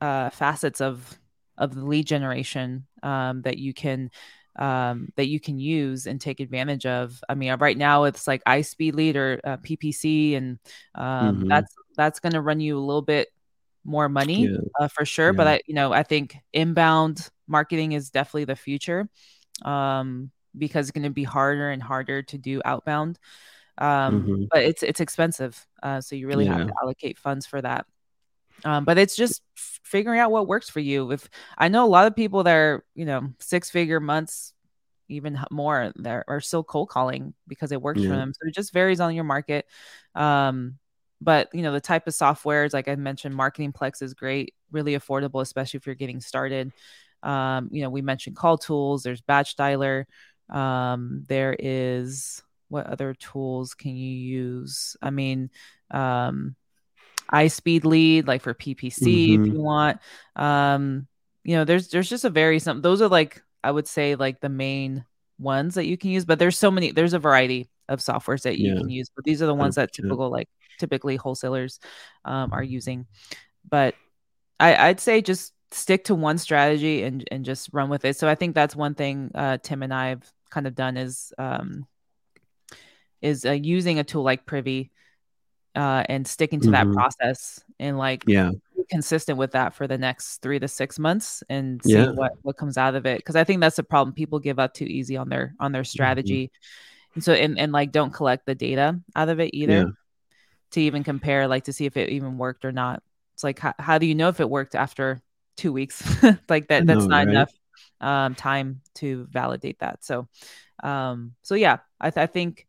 uh, 0.00 0.30
facets 0.30 0.80
of 0.80 1.18
of 1.58 1.74
the 1.74 1.84
lead 1.84 2.06
generation 2.06 2.86
um, 3.02 3.42
that 3.42 3.58
you 3.58 3.72
can 3.72 4.10
um, 4.56 5.10
that 5.16 5.28
you 5.28 5.40
can 5.40 5.58
use 5.58 6.06
and 6.06 6.20
take 6.20 6.40
advantage 6.40 6.86
of. 6.86 7.22
I 7.28 7.34
mean, 7.34 7.54
right 7.58 7.76
now 7.76 8.04
it's 8.04 8.26
like 8.26 8.42
iSpeed 8.44 8.94
Lead 8.94 9.16
or 9.16 9.40
uh, 9.44 9.56
PPC, 9.58 10.36
and 10.36 10.58
um, 10.94 11.38
mm-hmm. 11.38 11.48
that's 11.48 11.74
that's 11.96 12.20
going 12.20 12.32
to 12.32 12.40
run 12.40 12.60
you 12.60 12.78
a 12.78 12.80
little 12.80 13.02
bit 13.02 13.28
more 13.84 14.08
money 14.08 14.46
yeah. 14.46 14.58
uh, 14.80 14.88
for 14.88 15.04
sure. 15.04 15.28
Yeah. 15.28 15.36
But 15.36 15.46
I, 15.46 15.60
you 15.66 15.74
know, 15.74 15.92
I 15.92 16.02
think 16.02 16.36
inbound 16.52 17.28
marketing 17.46 17.92
is 17.92 18.10
definitely 18.10 18.44
the 18.44 18.56
future. 18.56 19.08
Um, 19.62 20.30
because 20.58 20.88
it's 20.88 20.92
going 20.92 21.04
to 21.04 21.10
be 21.10 21.24
harder 21.24 21.70
and 21.70 21.82
harder 21.82 22.22
to 22.22 22.38
do 22.38 22.62
outbound. 22.64 23.18
Um, 23.78 24.22
mm-hmm. 24.22 24.44
But 24.50 24.62
it's 24.62 24.82
it's 24.82 25.00
expensive, 25.00 25.66
uh, 25.82 26.00
so 26.00 26.16
you 26.16 26.26
really 26.26 26.46
yeah. 26.46 26.58
have 26.58 26.66
to 26.68 26.74
allocate 26.82 27.18
funds 27.18 27.46
for 27.46 27.60
that. 27.60 27.86
Um, 28.66 28.84
but 28.84 28.98
it's 28.98 29.16
just 29.16 29.42
f- 29.56 29.80
figuring 29.84 30.20
out 30.20 30.30
what 30.30 30.48
works 30.48 30.68
for 30.68 30.80
you. 30.80 31.10
If 31.12 31.28
I 31.56 31.68
know 31.68 31.84
a 31.84 31.88
lot 31.88 32.06
of 32.06 32.16
people 32.16 32.42
that 32.44 32.54
are 32.54 32.84
you 32.94 33.04
know 33.04 33.28
six 33.38 33.70
figure 33.70 34.00
months, 34.00 34.52
even 35.08 35.38
more, 35.50 35.92
that 35.96 36.24
are 36.28 36.40
still 36.40 36.64
cold 36.64 36.88
calling 36.88 37.34
because 37.46 37.72
it 37.72 37.80
works 37.80 38.00
yeah. 38.00 38.10
for 38.10 38.16
them. 38.16 38.32
So 38.32 38.48
it 38.48 38.54
just 38.54 38.72
varies 38.72 39.00
on 39.00 39.14
your 39.14 39.24
market. 39.24 39.66
Um, 40.14 40.78
but 41.20 41.48
you 41.54 41.62
know 41.62 41.72
the 41.72 41.80
type 41.80 42.06
of 42.06 42.12
softwares 42.12 42.74
like 42.74 42.88
i 42.88 42.94
mentioned 42.94 43.34
marketing 43.34 43.72
plex 43.72 44.02
is 44.02 44.12
great 44.12 44.52
really 44.70 44.92
affordable 44.92 45.40
especially 45.40 45.78
if 45.78 45.86
you're 45.86 45.94
getting 45.94 46.20
started 46.20 46.70
um, 47.22 47.70
you 47.72 47.80
know 47.80 47.88
we 47.88 48.02
mentioned 48.02 48.36
call 48.36 48.58
tools 48.58 49.02
there's 49.02 49.22
batch 49.22 49.56
dialer 49.56 50.04
um, 50.50 51.24
there 51.26 51.56
is 51.58 52.42
what 52.68 52.86
other 52.86 53.14
tools 53.14 53.74
can 53.74 53.96
you 53.96 54.10
use? 54.10 54.96
I 55.00 55.10
mean, 55.10 55.50
um, 55.90 56.56
iSpeed 57.32 57.84
lead, 57.84 58.26
like 58.26 58.42
for 58.42 58.54
PPC, 58.54 59.30
mm-hmm. 59.30 59.44
if 59.44 59.52
you 59.52 59.60
want. 59.60 59.98
Um, 60.34 61.06
you 61.44 61.56
know, 61.56 61.64
there's 61.64 61.88
there's 61.88 62.08
just 62.08 62.24
a 62.24 62.30
very 62.30 62.58
some 62.58 62.82
those 62.82 63.00
are 63.02 63.08
like 63.08 63.42
I 63.62 63.70
would 63.70 63.86
say 63.86 64.14
like 64.14 64.40
the 64.40 64.48
main 64.48 65.04
ones 65.38 65.74
that 65.74 65.86
you 65.86 65.96
can 65.96 66.10
use, 66.10 66.24
but 66.24 66.38
there's 66.38 66.58
so 66.58 66.70
many. 66.70 66.92
There's 66.92 67.14
a 67.14 67.18
variety 67.18 67.70
of 67.88 68.00
softwares 68.00 68.42
that 68.42 68.58
you 68.58 68.72
yeah. 68.72 68.78
can 68.78 68.90
use, 68.90 69.10
but 69.14 69.24
these 69.24 69.42
are 69.42 69.46
the 69.46 69.54
ones 69.54 69.74
100%. 69.74 69.76
that 69.76 69.92
typical 69.92 70.30
like 70.30 70.48
typically 70.78 71.16
wholesalers 71.16 71.78
um, 72.24 72.52
are 72.52 72.62
using. 72.62 73.06
But 73.68 73.94
I, 74.58 74.88
I'd 74.88 75.00
say 75.00 75.20
just 75.22 75.52
stick 75.72 76.04
to 76.04 76.14
one 76.14 76.38
strategy 76.38 77.02
and 77.02 77.26
and 77.30 77.44
just 77.44 77.70
run 77.72 77.88
with 77.88 78.04
it. 78.04 78.16
So 78.16 78.28
I 78.28 78.34
think 78.34 78.54
that's 78.54 78.76
one 78.76 78.94
thing 78.94 79.30
uh, 79.34 79.58
Tim 79.62 79.82
and 79.82 79.92
I 79.92 80.08
have 80.08 80.30
kind 80.50 80.66
of 80.66 80.74
done 80.74 80.96
is 80.96 81.32
um, 81.38 81.86
is 83.22 83.44
uh, 83.44 83.52
using 83.52 83.98
a 83.98 84.04
tool 84.04 84.22
like 84.22 84.46
Privy 84.46 84.90
uh, 85.76 86.02
and 86.08 86.26
sticking 86.26 86.60
to 86.60 86.68
mm-hmm. 86.68 86.90
that 86.90 86.94
process 86.94 87.62
and 87.78 87.98
like 87.98 88.24
yeah 88.26 88.50
consistent 88.88 89.38
with 89.38 89.52
that 89.52 89.74
for 89.74 89.86
the 89.86 89.98
next 89.98 90.38
three 90.38 90.58
to 90.58 90.68
six 90.68 90.98
months 90.98 91.42
and 91.48 91.82
see 91.82 91.94
yeah. 91.94 92.10
what 92.10 92.32
what 92.42 92.56
comes 92.56 92.78
out 92.78 92.94
of 92.94 93.04
it 93.04 93.18
because 93.18 93.36
i 93.36 93.44
think 93.44 93.60
that's 93.60 93.76
the 93.76 93.82
problem 93.82 94.14
people 94.14 94.38
give 94.38 94.58
up 94.58 94.72
too 94.74 94.84
easy 94.84 95.16
on 95.16 95.28
their 95.28 95.54
on 95.58 95.72
their 95.72 95.82
mm-hmm. 95.82 95.86
strategy 95.86 96.46
mm-hmm. 96.46 97.10
and 97.14 97.24
so 97.24 97.32
and, 97.32 97.58
and 97.58 97.72
like 97.72 97.92
don't 97.92 98.12
collect 98.12 98.46
the 98.46 98.54
data 98.54 98.98
out 99.14 99.28
of 99.28 99.40
it 99.40 99.50
either 99.52 99.72
yeah. 99.72 99.84
to 100.70 100.80
even 100.80 101.02
compare 101.02 101.48
like 101.48 101.64
to 101.64 101.72
see 101.72 101.84
if 101.84 101.96
it 101.96 102.10
even 102.10 102.38
worked 102.38 102.64
or 102.64 102.72
not 102.72 103.02
it's 103.34 103.44
like 103.44 103.58
how, 103.58 103.74
how 103.78 103.98
do 103.98 104.06
you 104.06 104.14
know 104.14 104.28
if 104.28 104.40
it 104.40 104.48
worked 104.48 104.74
after 104.74 105.20
two 105.56 105.72
weeks 105.72 106.02
like 106.48 106.68
that 106.68 106.86
that's 106.86 107.06
not 107.06 107.26
right? 107.26 107.28
enough 107.28 107.52
um, 108.00 108.34
time 108.34 108.80
to 108.94 109.26
validate 109.30 109.80
that 109.80 110.04
so 110.04 110.28
um 110.82 111.34
so 111.42 111.54
yeah 111.54 111.78
i, 112.00 112.10
th- 112.10 112.22
I 112.22 112.26
think 112.26 112.66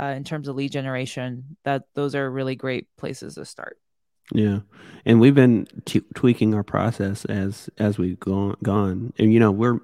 uh, 0.00 0.14
in 0.16 0.24
terms 0.24 0.48
of 0.48 0.56
lead 0.56 0.72
generation 0.72 1.56
that 1.64 1.84
those 1.94 2.14
are 2.14 2.30
really 2.30 2.56
great 2.56 2.86
places 2.96 3.34
to 3.34 3.44
start. 3.44 3.78
Yeah. 4.32 4.60
And 5.04 5.20
we've 5.20 5.34
been 5.34 5.66
t- 5.86 6.02
tweaking 6.14 6.54
our 6.54 6.62
process 6.62 7.24
as 7.24 7.70
as 7.78 7.98
we've 7.98 8.20
gone 8.20 8.56
gone. 8.62 9.12
And 9.18 9.32
you 9.32 9.40
know 9.40 9.50
we're 9.50 9.80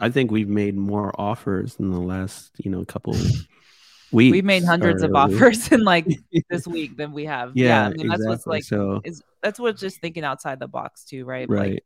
i 0.00 0.08
think 0.08 0.30
we've 0.30 0.48
made 0.48 0.76
more 0.76 1.12
offers 1.20 1.74
in 1.80 1.90
the 1.90 1.98
last 1.98 2.52
you 2.58 2.70
know 2.70 2.84
couple 2.84 3.12
weeks 4.12 4.32
we've 4.32 4.44
made 4.44 4.62
hundreds 4.62 5.02
of 5.02 5.12
offers 5.12 5.72
in 5.72 5.82
like 5.82 6.06
this 6.50 6.68
week 6.68 6.96
than 6.96 7.12
we 7.12 7.24
have. 7.24 7.52
Yeah, 7.54 7.66
yeah 7.66 7.86
I 7.86 7.88
mean 7.88 8.00
exactly. 8.02 8.08
that's 8.08 8.28
what's 8.28 8.46
like 8.46 8.64
so 8.64 9.00
is 9.04 9.22
that's 9.42 9.58
what's 9.58 9.80
just 9.80 10.00
thinking 10.00 10.24
outside 10.24 10.60
the 10.60 10.68
box 10.68 11.04
too 11.04 11.24
right? 11.24 11.48
Right. 11.48 11.70
like 11.72 11.84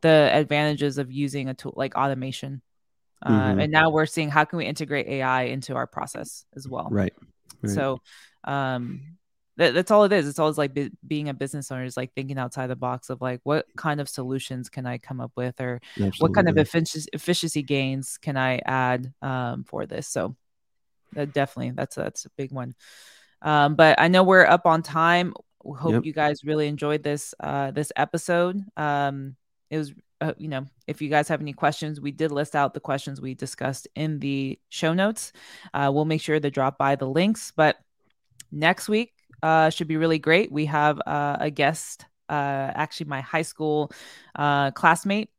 the 0.00 0.30
advantages 0.32 0.98
of 0.98 1.10
using 1.10 1.48
a 1.48 1.54
tool 1.54 1.74
like 1.76 1.96
automation 1.96 2.62
mm-hmm. 3.24 3.60
and 3.60 3.72
now 3.72 3.90
we're 3.90 4.06
seeing 4.06 4.30
how 4.30 4.44
can 4.44 4.58
we 4.58 4.66
integrate 4.66 5.06
ai 5.08 5.42
into 5.44 5.74
our 5.74 5.86
process 5.86 6.44
as 6.56 6.68
well 6.68 6.88
right, 6.90 7.12
right. 7.62 7.72
so 7.74 8.00
um 8.44 9.00
that, 9.56 9.72
that's 9.72 9.90
all 9.90 10.04
it 10.04 10.12
is 10.12 10.28
it's 10.28 10.38
always 10.38 10.58
like 10.58 10.76
being 11.06 11.28
a 11.28 11.34
business 11.34 11.70
owner 11.70 11.84
is 11.84 11.96
like 11.96 12.12
thinking 12.14 12.38
outside 12.38 12.66
the 12.66 12.76
box 12.76 13.08
of 13.10 13.20
like 13.20 13.40
what 13.44 13.66
kind 13.76 14.00
of 14.00 14.08
solutions 14.08 14.68
can 14.68 14.86
i 14.86 14.98
come 14.98 15.20
up 15.20 15.32
with 15.36 15.60
or 15.60 15.80
Absolutely. 15.92 16.18
what 16.18 16.34
kind 16.34 16.48
of 16.48 16.58
efficiency, 16.58 17.08
efficiency 17.12 17.62
gains 17.62 18.18
can 18.18 18.36
i 18.36 18.60
add 18.64 19.12
um, 19.22 19.64
for 19.64 19.86
this 19.86 20.08
so 20.08 20.36
that 21.12 21.32
definitely 21.32 21.72
that's 21.72 21.96
that's 21.96 22.24
a 22.24 22.30
big 22.36 22.52
one 22.52 22.74
um, 23.42 23.76
but 23.76 24.00
i 24.00 24.08
know 24.08 24.22
we're 24.22 24.44
up 24.44 24.66
on 24.66 24.82
time 24.82 25.34
we 25.62 25.78
hope 25.78 25.92
yep. 25.92 26.04
you 26.04 26.12
guys 26.12 26.44
really 26.44 26.68
enjoyed 26.68 27.02
this 27.02 27.34
uh, 27.40 27.70
this 27.70 27.90
episode 27.96 28.62
um, 28.76 29.36
it 29.74 29.78
was 29.78 29.92
uh, 30.20 30.32
you 30.38 30.48
know, 30.48 30.64
if 30.86 31.02
you 31.02 31.08
guys 31.08 31.28
have 31.28 31.40
any 31.40 31.52
questions, 31.52 32.00
we 32.00 32.10
did 32.10 32.30
list 32.30 32.54
out 32.54 32.72
the 32.72 32.80
questions 32.80 33.20
we 33.20 33.34
discussed 33.34 33.88
in 33.94 34.20
the 34.20 34.58
show 34.68 34.94
notes. 34.94 35.32
Uh, 35.74 35.90
we'll 35.92 36.04
make 36.04 36.20
sure 36.20 36.38
to 36.38 36.50
drop 36.50 36.78
by 36.78 36.96
the 36.96 37.06
links. 37.06 37.52
But 37.54 37.76
next 38.50 38.88
week 38.88 39.12
uh, 39.42 39.70
should 39.70 39.88
be 39.88 39.96
really 39.96 40.18
great. 40.18 40.50
We 40.50 40.66
have 40.66 41.00
uh, 41.06 41.36
a 41.40 41.50
guest, 41.50 42.06
uh, 42.28 42.70
actually, 42.74 43.06
my 43.06 43.20
high 43.20 43.42
school 43.42 43.90
uh, 44.34 44.70
classmate 44.70 45.30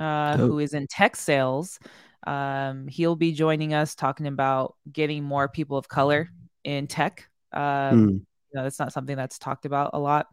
oh. 0.00 0.36
who 0.38 0.58
is 0.58 0.72
in 0.72 0.86
tech 0.88 1.14
sales. 1.14 1.78
Um, 2.26 2.88
he'll 2.88 3.16
be 3.16 3.32
joining 3.32 3.74
us 3.74 3.94
talking 3.94 4.26
about 4.26 4.76
getting 4.90 5.22
more 5.22 5.48
people 5.48 5.76
of 5.76 5.88
color 5.88 6.30
in 6.64 6.86
tech. 6.86 7.28
Um, 7.52 7.60
mm 7.62 8.20
you 8.52 8.58
know, 8.58 8.64
that's 8.64 8.78
not 8.78 8.92
something 8.92 9.16
that's 9.16 9.38
talked 9.38 9.64
about 9.64 9.90
a 9.94 9.98
lot. 9.98 10.26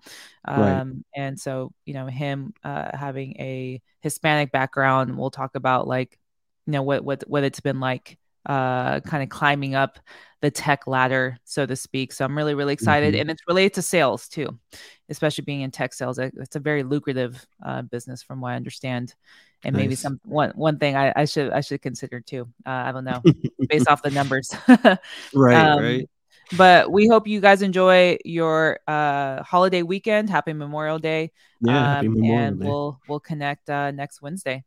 Um, 0.45 0.59
right. 0.59 0.95
And 1.15 1.39
so, 1.39 1.71
you 1.85 1.93
know, 1.93 2.07
him 2.07 2.53
uh, 2.63 2.95
having 2.95 3.35
a 3.39 3.81
Hispanic 4.01 4.51
background, 4.51 5.17
we'll 5.17 5.31
talk 5.31 5.55
about 5.55 5.87
like, 5.87 6.19
you 6.65 6.73
know, 6.73 6.83
what 6.83 7.03
what 7.03 7.23
what 7.27 7.43
it's 7.43 7.61
been 7.61 7.79
like, 7.79 8.17
uh, 8.45 8.99
kind 9.01 9.23
of 9.23 9.29
climbing 9.29 9.75
up 9.75 9.99
the 10.41 10.51
tech 10.51 10.85
ladder, 10.87 11.37
so 11.45 11.65
to 11.65 11.75
speak. 11.75 12.11
So 12.11 12.25
I'm 12.25 12.37
really 12.37 12.55
really 12.55 12.73
excited, 12.73 13.13
mm-hmm. 13.13 13.21
and 13.21 13.31
it's 13.31 13.41
related 13.47 13.75
to 13.75 13.81
sales 13.81 14.27
too, 14.27 14.59
especially 15.07 15.45
being 15.45 15.61
in 15.61 15.71
tech 15.71 15.93
sales. 15.93 16.19
It's 16.19 16.55
a 16.55 16.59
very 16.59 16.83
lucrative 16.83 17.45
uh, 17.65 17.83
business, 17.83 18.21
from 18.21 18.41
what 18.41 18.51
I 18.51 18.55
understand. 18.55 19.15
And 19.63 19.73
nice. 19.73 19.81
maybe 19.81 19.95
some 19.95 20.19
one 20.23 20.51
one 20.51 20.77
thing 20.77 20.95
I, 20.95 21.11
I 21.15 21.25
should 21.25 21.51
I 21.51 21.61
should 21.61 21.81
consider 21.81 22.21
too. 22.21 22.47
Uh, 22.65 22.69
I 22.69 22.91
don't 22.91 23.05
know, 23.05 23.21
based 23.67 23.87
off 23.87 24.01
the 24.01 24.11
numbers. 24.11 24.53
right, 25.33 25.55
um, 25.55 25.83
right 25.83 26.09
but 26.53 26.91
we 26.91 27.07
hope 27.07 27.27
you 27.27 27.39
guys 27.39 27.61
enjoy 27.61 28.17
your 28.25 28.79
uh, 28.87 29.43
holiday 29.43 29.81
weekend. 29.83 30.29
Happy 30.29 30.53
Memorial 30.53 30.99
Day. 30.99 31.31
Yeah, 31.61 31.99
um, 31.99 32.13
Memorial 32.13 32.47
and 32.47 32.59
Day. 32.59 32.65
we'll 32.65 32.99
we'll 33.07 33.19
connect 33.19 33.69
uh, 33.69 33.91
next 33.91 34.21
Wednesday. 34.21 34.63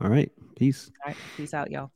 All 0.00 0.08
right. 0.08 0.30
Peace. 0.56 0.90
All 1.04 1.10
right. 1.10 1.16
Peace 1.36 1.54
out, 1.54 1.70
y'all. 1.70 1.90